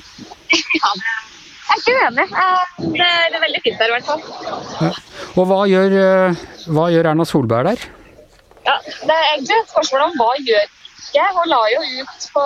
Ja, 0.78 0.92
det 0.94 1.27
jeg 1.68 1.76
er 1.76 1.82
ikke 1.82 1.96
uenig. 2.00 2.26
Det 2.96 3.38
er 3.38 3.44
veldig 3.44 3.62
fint 3.66 3.82
der 3.82 3.92
i 3.92 3.96
hvert 3.98 4.08
fall. 4.08 4.22
Ja. 4.82 4.92
Og 5.38 5.48
hva 5.50 5.60
gjør, 5.70 5.96
eh, 6.02 6.42
hva 6.74 6.88
gjør, 6.94 7.12
Erna 7.12 7.26
Solberg 7.28 7.70
der? 7.70 7.86
Ja, 8.68 8.76
Det 8.84 9.16
er 9.16 9.26
egentlig 9.34 9.58
et 9.58 9.72
spørsmål 9.72 10.06
om 10.08 10.18
hva 10.20 10.32
gjør 10.40 10.66
ikke. 10.66 11.26
Hun 11.36 11.52
la 11.52 11.62
jo 11.72 11.82
ut 12.02 12.28
på 12.34 12.46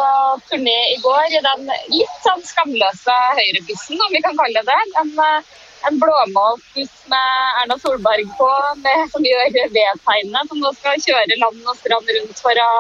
turné 0.50 0.78
i 0.94 0.98
går 1.06 1.38
i 1.38 1.44
den 1.48 1.70
litt 1.94 2.18
sånn 2.26 2.44
skamløse 2.46 3.18
høyrebussen, 3.40 4.02
om 4.06 4.14
vi 4.16 4.24
kan 4.26 4.38
kalle 4.38 4.62
det 4.62 4.74
det. 4.74 4.82
En, 5.02 5.14
eh, 5.28 5.54
en 5.90 6.02
blåmalt 6.02 6.66
buss 6.76 6.98
med 7.10 7.62
Erna 7.62 7.78
Solberg 7.82 8.28
på, 8.38 8.50
med, 8.84 9.08
som 9.14 9.26
gjør 9.26 9.56
V-tegnet, 9.78 10.50
som 10.50 10.62
nå 10.62 10.74
skal 10.78 11.02
kjøre 11.08 11.40
land 11.42 11.64
og 11.66 11.78
strand 11.80 12.14
rundt 12.18 12.44
for 12.44 12.66
å 12.66 12.72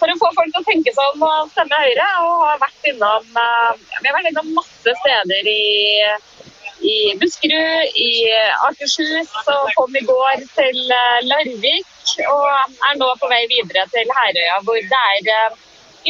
for 0.00 0.10
å 0.10 0.18
få 0.20 0.32
folk 0.36 0.52
til 0.52 0.62
å 0.62 0.68
tenke 0.68 0.92
seg 0.96 1.14
om 1.14 1.24
og 1.28 1.54
stemme 1.54 1.80
Høyre. 1.84 2.08
Og 2.26 2.44
har 2.48 2.60
vært 2.64 2.90
innom, 2.92 3.26
eh, 3.44 3.72
vi 4.00 4.08
har 4.08 4.16
vært 4.16 4.30
innom 4.32 4.52
masse 4.56 4.94
steder 5.02 5.50
i, 5.52 5.64
i 6.90 6.98
Buskerud, 7.20 7.96
i 8.08 8.12
Akershus 8.68 9.32
og 9.44 9.72
kom 9.76 9.98
i 10.00 10.04
går 10.08 10.44
til 10.56 10.80
eh, 10.98 11.18
Larvik. 11.28 12.14
Og 12.26 12.46
er 12.50 13.00
nå 13.00 13.10
på 13.20 13.30
vei 13.30 13.42
videre 13.50 13.86
til 13.94 14.14
Herøya, 14.20 14.60
hvor 14.66 14.80
det 14.80 15.02
er 15.14 15.34
eh, 15.36 15.58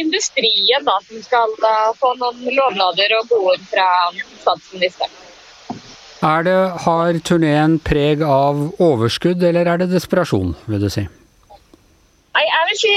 industrien 0.01 0.87
da, 0.87 0.95
som 1.03 1.19
skal 1.25 1.57
få 1.99 2.13
noen 2.21 2.45
lovnader 2.55 3.11
og 3.19 3.27
godord 3.33 3.65
fra 3.73 3.89
statsministeren. 4.39 5.19
Er 6.21 6.43
det, 6.45 6.59
har 6.85 7.17
turneen 7.25 7.79
preg 7.81 8.21
av 8.21 8.67
overskudd, 8.77 9.41
eller 9.43 9.67
er 9.67 9.81
det 9.81 9.89
desperasjon, 9.91 10.53
vil 10.69 10.85
du 10.85 10.87
si? 10.93 11.07
Nei, 12.31 12.45
jeg 12.47 12.67
vil 12.67 12.77
si 12.79 12.91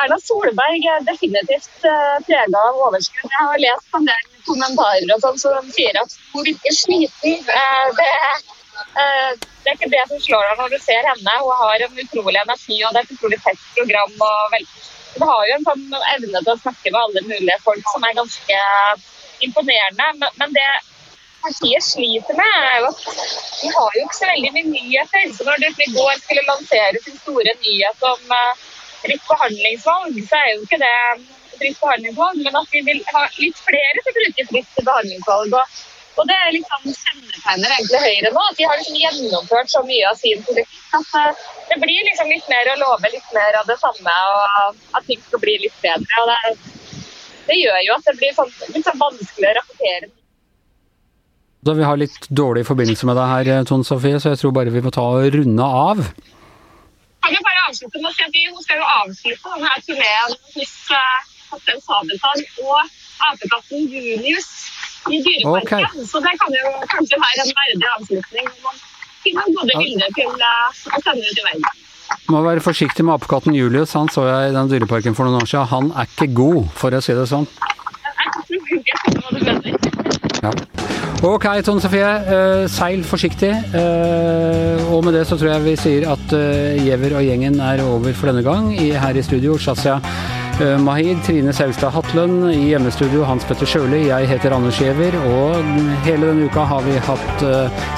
Erna 0.00 0.16
Solberg 0.24 0.86
er 0.88 1.02
definitivt 1.04 1.82
eh, 1.84 2.14
prega 2.24 2.62
av 2.68 2.78
overskudd. 2.86 3.26
Jeg 3.28 3.48
har 3.50 3.60
lest 3.60 3.98
en 3.98 4.06
del 4.08 4.30
kommentarer 4.46 5.12
og 5.14 5.20
sånn 5.24 5.40
som 5.42 5.68
sier 5.74 5.98
at 6.00 6.14
hun 6.32 6.46
virker 6.46 6.76
sliten. 6.76 7.42
Uh, 7.44 7.90
det, 7.98 8.08
det, 8.96 9.68
er 9.68 9.76
ikke 9.76 9.90
det 9.92 10.04
som 10.08 10.22
slår 10.24 10.48
deg 10.48 10.62
når 10.62 10.72
du 10.72 10.78
ser 10.86 11.08
henne. 11.10 11.34
Hun 11.44 11.60
har 11.60 11.84
en 11.86 12.00
utrolig 12.04 12.40
energi 12.40 12.78
og 12.80 12.96
det 12.96 13.02
er 13.02 13.08
et 13.10 13.14
utrolig 13.18 13.40
tett 13.44 13.66
program. 13.76 14.16
og 14.30 14.56
Hun 15.18 15.26
har 15.28 15.44
jo 15.50 15.58
en 15.58 15.68
sånn 15.68 15.84
evne 16.14 16.40
til 16.40 16.54
å 16.54 16.60
snakke 16.62 16.94
med 16.94 17.00
alle 17.02 17.26
mulige 17.28 17.58
folk 17.66 17.92
som 17.92 18.08
er 18.08 18.16
ganske 18.16 18.62
imponerende. 19.44 20.32
Men, 20.40 20.56
det 20.56 20.70
partiet 21.44 21.84
sliter 21.84 22.36
med, 22.36 22.56
er 22.72 22.82
jo 22.86 22.90
de 23.60 23.68
har 23.76 23.94
jo 23.96 24.08
ikke 24.08 24.18
så 24.22 24.32
veldig 24.32 24.56
mye 24.56 24.72
nyheter. 24.72 25.30
Så 25.36 25.44
når 25.44 25.62
de 25.66 25.72
i 25.76 25.92
går 25.92 26.18
skulle 26.24 26.48
lansere 26.48 27.04
sin 27.04 27.20
store 27.20 27.56
nyhet 27.60 28.08
om 28.14 28.36
fritt 29.04 29.28
behandlingsvalg, 29.28 30.18
så 30.28 30.40
er 30.40 30.50
jo 30.54 30.64
ikke 30.64 30.80
det 30.82 30.96
fritt 31.60 31.78
behandlingsvalg, 31.80 32.42
men 32.44 32.58
at 32.60 32.74
vi 32.74 32.82
vil 32.88 33.00
ha 33.12 33.22
litt 33.36 33.62
flere 33.68 34.02
til 34.02 34.12
å 34.12 34.18
bruke 34.18 34.46
fritt 34.50 34.82
behandlingsvalg. 34.88 35.56
Og, 35.60 35.80
og 36.20 36.28
det 36.28 36.36
er 36.36 36.54
liksom 36.56 36.86
kjennetegner 36.88 37.74
egentlig 37.76 38.02
Høyre 38.04 38.34
nå, 38.34 38.44
at 38.50 38.60
de 38.60 38.68
har 38.68 38.80
liksom 38.80 39.00
gjennomført 39.00 39.72
så 39.72 39.82
mye 39.86 40.10
av 40.10 40.20
sin 40.20 40.44
politikk 40.46 40.98
at 40.98 41.16
uh, 41.16 41.48
det 41.70 41.80
blir 41.82 42.06
liksom 42.10 42.32
litt 42.32 42.52
mer 42.52 42.72
å 42.72 42.78
love 42.82 43.12
litt 43.14 43.34
mer 43.36 43.60
av 43.62 43.68
det 43.70 43.78
samme, 43.82 44.14
og 44.36 44.96
at 44.98 45.08
ting 45.08 45.20
skal 45.26 45.44
bli 45.44 45.58
litt 45.64 45.82
bedre. 45.84 46.24
og 46.24 46.32
det, 46.32 46.56
det 47.50 47.60
gjør 47.60 47.84
jo 47.86 47.98
at 47.98 48.08
det 48.08 48.16
blir 48.22 48.34
sånn, 48.36 48.56
litt 48.74 48.88
sånn 48.88 49.04
vanskelig 49.04 49.52
å 49.52 49.60
rapportere 49.60 50.16
da 51.60 51.74
vi 51.76 51.84
har 51.84 51.98
litt 52.00 52.28
dårlig 52.32 52.64
forbindelse 52.64 53.04
med 53.08 53.18
deg 53.20 53.30
her, 53.30 53.64
Tone 53.68 53.84
Sofie, 53.84 54.16
så 54.20 54.32
jeg 54.32 54.40
tror 54.40 54.54
bare 54.56 54.72
vi 54.72 54.80
må 54.80 54.92
ta 54.94 55.02
og 55.04 55.26
runde 55.34 55.66
av. 55.66 55.98
Kan 57.20 57.36
jo 57.36 57.40
bare 57.46 57.66
avslutte 57.68 58.00
med 58.00 58.10
å 58.10 58.14
si 58.16 58.24
at 58.26 58.38
Hun 58.40 58.62
skal 58.64 58.80
jo 58.80 58.86
avslutte 59.00 59.54
denne 59.54 59.74
turneen 59.86 60.36
hos 60.56 60.74
Kaptein 61.50 61.82
Sabeltann 61.84 62.44
og 62.64 62.80
apekatten 63.30 63.88
Junius 63.90 64.48
i 65.10 65.20
Dyreparken. 65.24 65.84
Okay. 65.90 66.06
Så 66.06 66.20
det 66.24 66.32
kan 66.40 66.56
jo 66.56 66.72
kanskje 66.92 67.18
være 67.20 67.44
en 67.44 67.52
verdig 67.60 67.88
avslutning. 67.96 68.50
Man 68.64 68.80
finner 69.24 69.54
gode 69.56 69.78
bilder 69.82 70.16
til 70.16 70.30
å 70.30 71.02
sende 71.04 71.24
ut 71.26 71.40
i 71.42 71.46
verden. 71.48 71.86
Må 72.30 72.42
være 72.46 72.62
forsiktig 72.62 73.06
med 73.06 73.16
apekatten 73.16 73.56
Julius. 73.56 73.94
Han 73.98 74.10
så 74.12 74.26
jeg 74.28 74.50
i 74.50 74.54
den 74.56 74.70
dyreparken 74.70 75.16
for 75.18 75.26
noen 75.26 75.42
år 75.42 75.50
siden. 75.50 75.70
Han 75.74 75.92
er 75.94 76.10
ikke 76.10 76.30
god, 76.40 76.62
for 76.78 76.94
å 76.94 77.02
si 77.04 77.16
det 77.18 77.26
sånn. 77.30 77.48
Ja. 80.40 80.89
Ok, 81.20 81.44
Tone 81.60 81.82
Sofie. 81.84 82.00
Uh, 82.32 82.64
seil 82.72 83.02
forsiktig. 83.04 83.50
Uh, 83.74 84.80
og 84.88 85.02
med 85.04 85.12
det 85.18 85.26
så 85.28 85.36
tror 85.36 85.50
jeg 85.52 85.64
vi 85.66 85.74
sier 85.76 86.06
at 86.08 86.32
uh, 86.32 87.10
og 87.10 87.24
gjengen 87.26 87.60
er 87.60 87.82
over 87.84 88.14
for 88.16 88.30
denne 88.30 88.42
gang. 88.42 88.70
I, 88.72 88.94
her 88.96 89.12
i 89.12 89.22
studio 89.22 89.58
Shazia 89.58 90.00
Mahid, 90.80 91.20
Trine 91.24 91.52
Saugstad 91.52 91.92
Hatlen. 91.92 92.48
I 92.48 92.72
hjemmestudio 92.72 93.24
Hans 93.28 93.44
Petter 93.44 93.68
Sjøli. 93.68 94.06
Jeg 94.08 94.28
heter 94.28 94.56
Anders 94.56 94.80
Giæver. 94.80 95.12
Og 95.28 95.60
hele 96.04 96.32
denne 96.32 96.48
uka 96.48 96.64
har 96.64 96.84
vi 96.88 96.96
hatt 97.04 97.44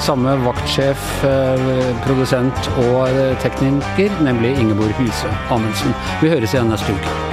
samme 0.03 0.35
vaktsjef, 0.43 1.11
produsent 2.07 2.71
og 2.89 3.07
tekniker, 3.43 4.15
nemlig 4.23 4.57
Ingeborg 4.59 4.95
Huse 4.99 5.31
Amundsen. 5.51 5.95
Vi 6.23 6.31
høres 6.31 6.55
igjen 6.55 6.71
neste 6.71 6.95
uke. 6.95 7.32